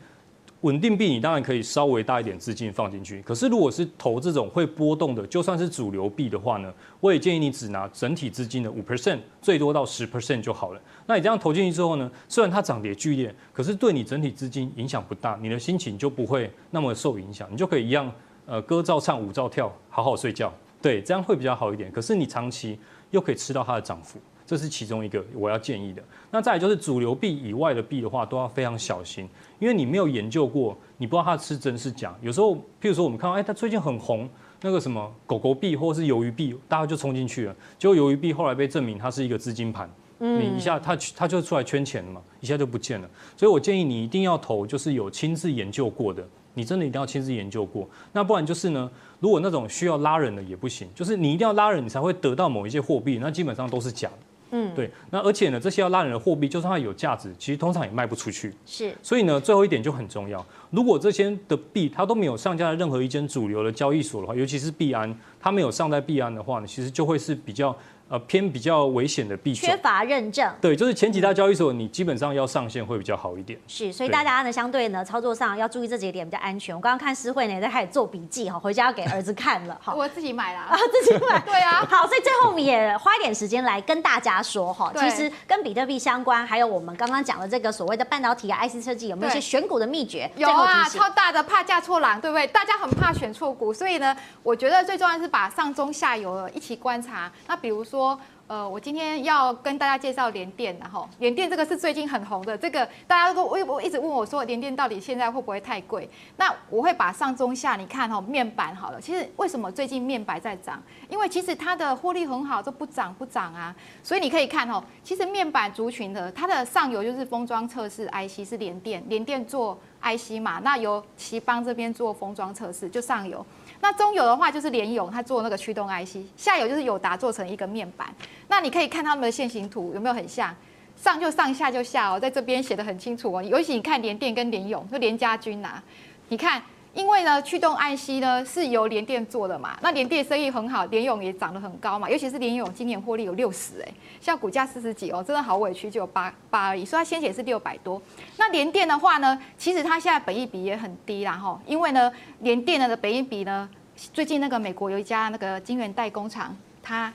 [0.62, 3.22] 稳定币，你当然可以稍微大一点资金放进去。
[3.22, 10.80] 可是如果是投这种会波动的，就算是主流币的话呢，我也建议你只拿整体资金的五 percent，最多到十 percent 就好了。
[11.06, 18.12] 那你这样投进去之后呢，虽然它涨跌剧烈，可是对你整体资金影响不大，你的心情就不会那么受影响，你就可以一样，
[18.44, 20.52] 呃，歌照唱，舞照跳，好好睡觉，
[20.82, 21.90] 对，这样会比较好一点。
[21.90, 22.78] 可是你长期。
[23.10, 26.02] 又可以吃到它的涨幅，这是其中一个我要建议的。
[26.30, 32.14] 那再来就是主流币以外的币的话，都要非常小心，因为你没有研究过，你不知道它是真是假。
[32.22, 34.28] 有时候，譬如说我们看到，哎，它最近很红，
[34.62, 37.56] 那个什么狗狗币或者是鱿鱼币，大家就冲进去了。
[37.78, 43.08] 结果鱿鱼币后来被证明它是一个资金盘，你一下它它就出来圈钱了嘛，一下就不见了。
[43.36, 46.26] 所以我建议你一定要投，就是有亲自研究过的。
[46.52, 48.90] 你真的一定要亲自研究过，那不然就是呢，
[49.20, 54.18] 如果那种需要拉人的也不行，就是你一定要拉人，你才会得到某一些货币，那基本上都是假的。
[54.52, 54.90] 嗯，对。
[55.10, 58.52] 那而且呢，这些要拉人的货币，就算它有价值，其实通常也卖不出去。
[58.66, 58.92] 是。
[59.02, 67.76] 所以呢，最后一点就很重要，如果这些的币它都没有上架在任何一间主流的交易所的话，尤其是币安，它没有上在币安的话呢，其实就会是比较。
[68.10, 70.52] 呃，偏比较危险的币种，缺乏认证。
[70.60, 73.56] 对，就是前几大交易所，你基本上要上线会比较好一点。
[73.68, 76.74] 是，所以大家呢，相对呢，操作上要注意这几点比较安全。
[76.74, 79.78] 我刚刚看诗慧呢也在开始做笔记哈，回家要给儿子看了。
[79.80, 81.38] 好， 我自己买了啊，自己买。
[81.46, 81.86] 对啊。
[81.88, 90.28] 好，所以最后我们也花一点时间来跟大家说哈，其实跟比特币相关，还有我们刚刚讲的这个所谓的半导体啊、IC 设计，有没有一些选股的秘诀？
[90.34, 92.44] 有啊，超大的怕嫁错郎，对不对？
[92.48, 97.30] 大家很怕选错股，所以呢，我觉得最重要的是把上中下游一起观察。
[97.46, 97.99] 那比如说。
[98.00, 106.08] 说呃，我今天要跟大家介绍联电，然后联电这个是最近很红的，这个大家都我我一直问我说，联电到底现在会不会太贵？
[106.36, 110.82] 那我会把上中下，你看哦，面板好了，其实为什么最近面板在涨？
[111.08, 113.72] 因为其实它的获利很好，都不涨不涨啊，
[114.02, 119.78] 所以你可以看哦，其实面板族群的它的上游就是封装测试 IC 是联电，联电做。
[120.02, 123.44] IC 嘛，那由奇邦这边做封装测试，就上游。
[123.80, 128.08] 那中游的话就是联咏，它做那个驱动 IC，下游就是友达做成一个面板。
[128.48, 130.54] 那你可以看他们的线形图有没有很像？
[130.96, 133.42] 上就上，下就下哦，在这边写的很清楚哦。
[133.42, 135.82] 尤其你看联电跟联咏，就联家军呐、
[136.28, 136.62] 你看。
[136.92, 143.88] 因为呢，驱动 IC 呢是由联电做的嘛，那联电生意很好，联永也涨得很高嘛，尤其是联永今年获利有六十哎，
[144.20, 148.02] 像股价四十几哦，真的好委屈，就有八八而已，所以它先前是六百多。
[148.36, 153.68] 那联电的话呢，其实它现在本益比也很低啦哈，因为呢，联电的本益比呢，
[154.12, 157.12] 最近那个美国有一家那个晶圆代工厂，它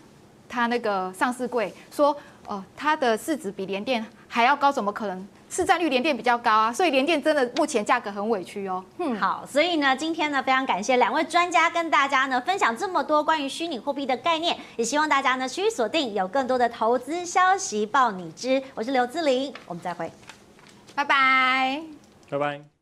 [0.48, 2.16] 它那个上市柜说
[2.48, 5.28] 哦，它的市值比联电还要高，怎么可能？
[5.50, 8.84] 市占率联电比较高啊，所以联电真的目前价格很委屈哦。
[8.98, 18.62] 嗯，好，所以呢，今天呢非常感谢两位专家跟大家呢分享这么多关于虚拟货币的概念，也希望大家呢持续锁定，有更多的投资消息报你知。
[18.74, 20.12] 我是刘志玲，我们再会，
[20.94, 21.82] 拜拜，
[22.30, 22.75] 拜拜。